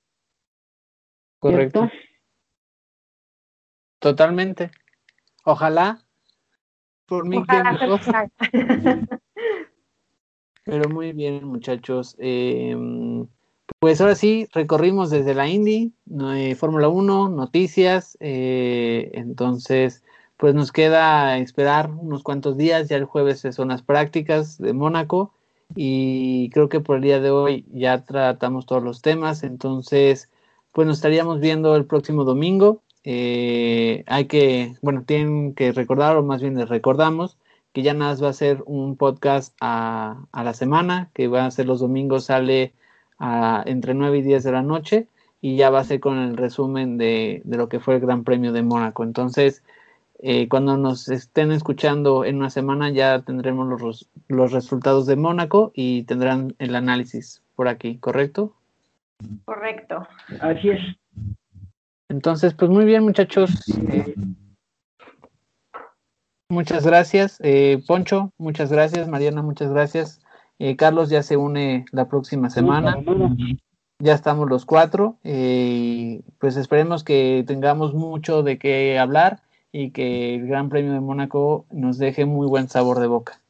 [1.40, 1.90] Correcto.
[3.98, 4.70] Totalmente.
[5.46, 6.00] Ojalá.
[7.06, 8.00] Por mí mejor.
[10.64, 12.16] Pero muy bien, muchachos.
[12.18, 13.28] Em,
[13.78, 15.92] pues ahora sí, recorrimos desde la Indy,
[16.34, 18.18] eh, Fórmula 1, noticias.
[18.18, 20.02] Eh, entonces,
[20.36, 22.88] pues nos queda esperar unos cuantos días.
[22.88, 25.32] Ya el jueves son las prácticas de Mónaco.
[25.76, 29.44] Y creo que por el día de hoy ya tratamos todos los temas.
[29.44, 30.28] Entonces,
[30.72, 32.82] pues nos estaríamos viendo el próximo domingo.
[33.08, 37.38] Eh, hay que, bueno, tienen que recordar, o más bien les recordamos,
[37.72, 41.66] que ya nada va a ser un podcast a, la semana, que va a ser
[41.66, 42.74] los domingos, sale
[43.20, 45.06] a, entre 9 y 10 de la noche,
[45.40, 48.52] y ya va a ser con el resumen de, lo que fue el Gran Premio
[48.52, 49.04] de Mónaco.
[49.04, 49.62] Entonces,
[50.18, 55.70] eh, cuando nos estén escuchando en una semana, ya tendremos los, los resultados de Mónaco
[55.76, 58.52] y tendrán el análisis por aquí, ¿correcto?
[59.44, 60.08] Correcto.
[60.40, 60.80] Así es.
[62.08, 63.50] Entonces, pues muy bien, muchachos.
[63.90, 64.14] Eh,
[66.48, 67.38] muchas gracias.
[67.42, 69.08] Eh, Poncho, muchas gracias.
[69.08, 70.20] Mariana, muchas gracias.
[70.58, 72.96] Eh, Carlos ya se une la próxima semana.
[73.98, 75.18] Ya estamos los cuatro.
[75.22, 79.42] pues esperemos que tengamos mucho de qué hablar
[79.72, 83.40] y que el Gran Premio de Mónaco nos deje muy buen sabor de boca.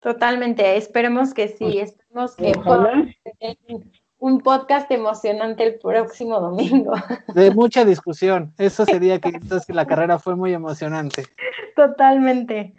[0.00, 2.52] Totalmente, esperemos que sí, pues, esperemos que
[4.18, 6.94] un podcast emocionante el próximo domingo.
[7.34, 8.52] De mucha discusión.
[8.58, 11.24] Eso sería que entonces que la carrera fue muy emocionante.
[11.76, 12.74] Totalmente.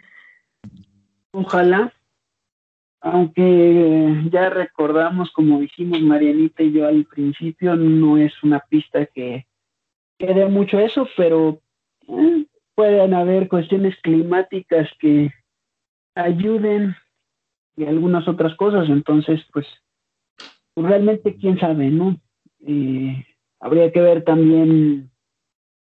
[1.32, 1.92] Ojalá.
[3.00, 9.46] Aunque ya recordamos, como dijimos Marianita y yo al principio, no es una pista que
[10.18, 11.60] quede mucho eso, pero
[12.08, 15.30] eh, pueden haber cuestiones climáticas que
[16.16, 16.96] ayuden
[17.76, 18.88] y algunas otras cosas.
[18.88, 19.66] Entonces, pues
[20.76, 22.20] realmente quién sabe, ¿no?
[22.66, 23.24] Eh,
[23.60, 25.10] habría que ver también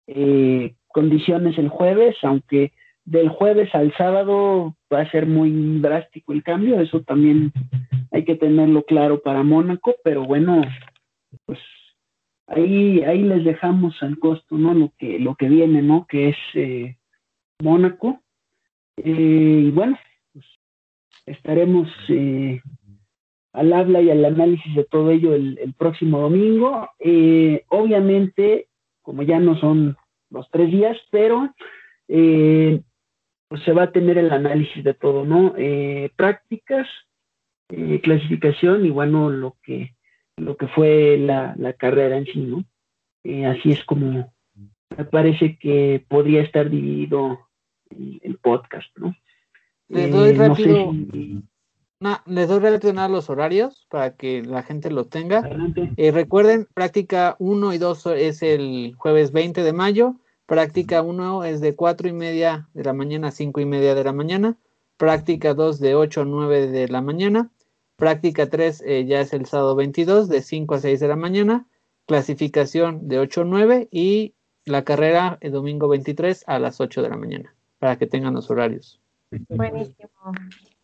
[0.06, 2.72] eh, condiciones el jueves, aunque
[3.04, 7.52] del jueves al sábado va a ser muy drástico el cambio, eso también
[8.12, 10.62] hay que tenerlo claro para Mónaco, pero bueno,
[11.44, 11.58] pues
[12.46, 14.74] ahí, ahí les dejamos al costo, ¿no?
[14.74, 16.06] Lo que, lo que viene, ¿no?
[16.08, 16.96] Que es eh,
[17.62, 18.20] Mónaco.
[18.96, 19.98] y bueno,
[20.32, 20.46] pues
[21.26, 21.88] estaremos
[23.56, 26.90] al habla y al análisis de todo ello el, próximo domingo.
[26.98, 28.68] Eh, obviamente,
[29.00, 29.96] como ya no son
[30.30, 31.54] los tres días, pero
[32.08, 32.82] eh,
[33.48, 35.54] pues se va a tener el análisis de todo, ¿no?
[35.56, 36.86] Eh, prácticas,
[38.02, 39.94] clasificación y bueno, lo que,
[40.36, 42.64] lo que fue la, carrera en sí, ¿no?
[43.48, 44.32] así es como
[44.96, 47.40] me parece que podría estar dividido
[47.90, 49.16] el, podcast, ¿no?
[49.88, 50.92] Le doy rápido
[52.27, 55.48] les doy rápido los horarios para que la gente lo tenga.
[55.97, 60.16] Eh, recuerden, práctica 1 y 2 es el jueves 20 de mayo.
[60.47, 64.05] Práctica 1 es de 4 y media de la mañana a 5 y media de
[64.05, 64.56] la mañana.
[64.97, 67.51] Práctica 2 de 8 a 9 de la mañana.
[67.97, 71.66] Práctica 3 eh, ya es el sábado 22 de 5 a 6 de la mañana.
[72.06, 77.09] Clasificación de 8 a 9 y la carrera el domingo 23 a las 8 de
[77.09, 79.01] la mañana para que tengan los horarios.
[79.48, 80.10] Buenísimo.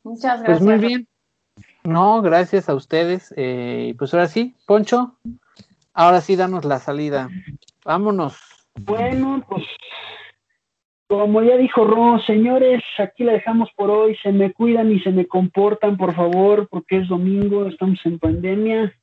[0.04, 0.58] Muchas gracias.
[0.58, 1.08] Pues muy bien.
[1.84, 3.32] No, gracias a ustedes.
[3.36, 5.16] Eh, pues ahora sí, Poncho,
[5.92, 7.28] ahora sí danos la salida.
[7.84, 8.38] Vámonos.
[8.80, 9.64] Bueno, pues
[11.08, 14.16] como ya dijo Ron, señores, aquí la dejamos por hoy.
[14.22, 18.94] Se me cuidan y se me comportan, por favor, porque es domingo, estamos en pandemia.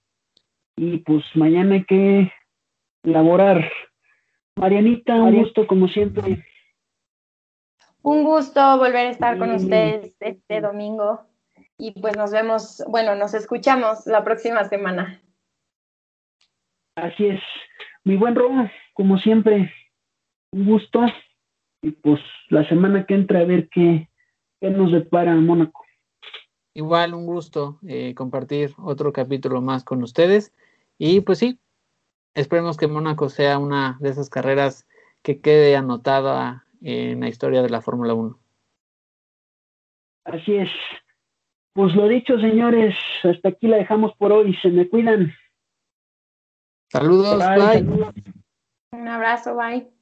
[0.76, 2.31] Y pues mañana hay que
[3.03, 3.69] laborar.
[4.55, 6.43] Marianita, un gusto como siempre.
[8.10, 11.27] Un gusto volver a estar con ustedes este domingo.
[11.77, 15.22] Y pues nos vemos, bueno, nos escuchamos la próxima semana.
[16.95, 17.40] Así es.
[18.03, 19.72] Mi buen Robo, como siempre,
[20.52, 21.02] un gusto.
[21.84, 22.19] Y pues
[22.49, 24.10] la semana que entra a ver qué,
[24.60, 25.86] qué nos depara Mónaco.
[26.73, 30.52] Igual un gusto eh, compartir otro capítulo más con ustedes.
[30.98, 31.60] Y pues sí,
[32.34, 34.88] esperemos que Mónaco sea una de esas carreras
[35.22, 38.39] que quede anotada en la historia de la Fórmula 1.
[40.26, 40.69] Así es.
[41.73, 44.56] Pues lo dicho, señores, hasta aquí la dejamos por hoy.
[44.61, 45.34] Se me cuidan.
[46.91, 47.85] Saludos, bye.
[48.91, 49.98] Un abrazo, bye.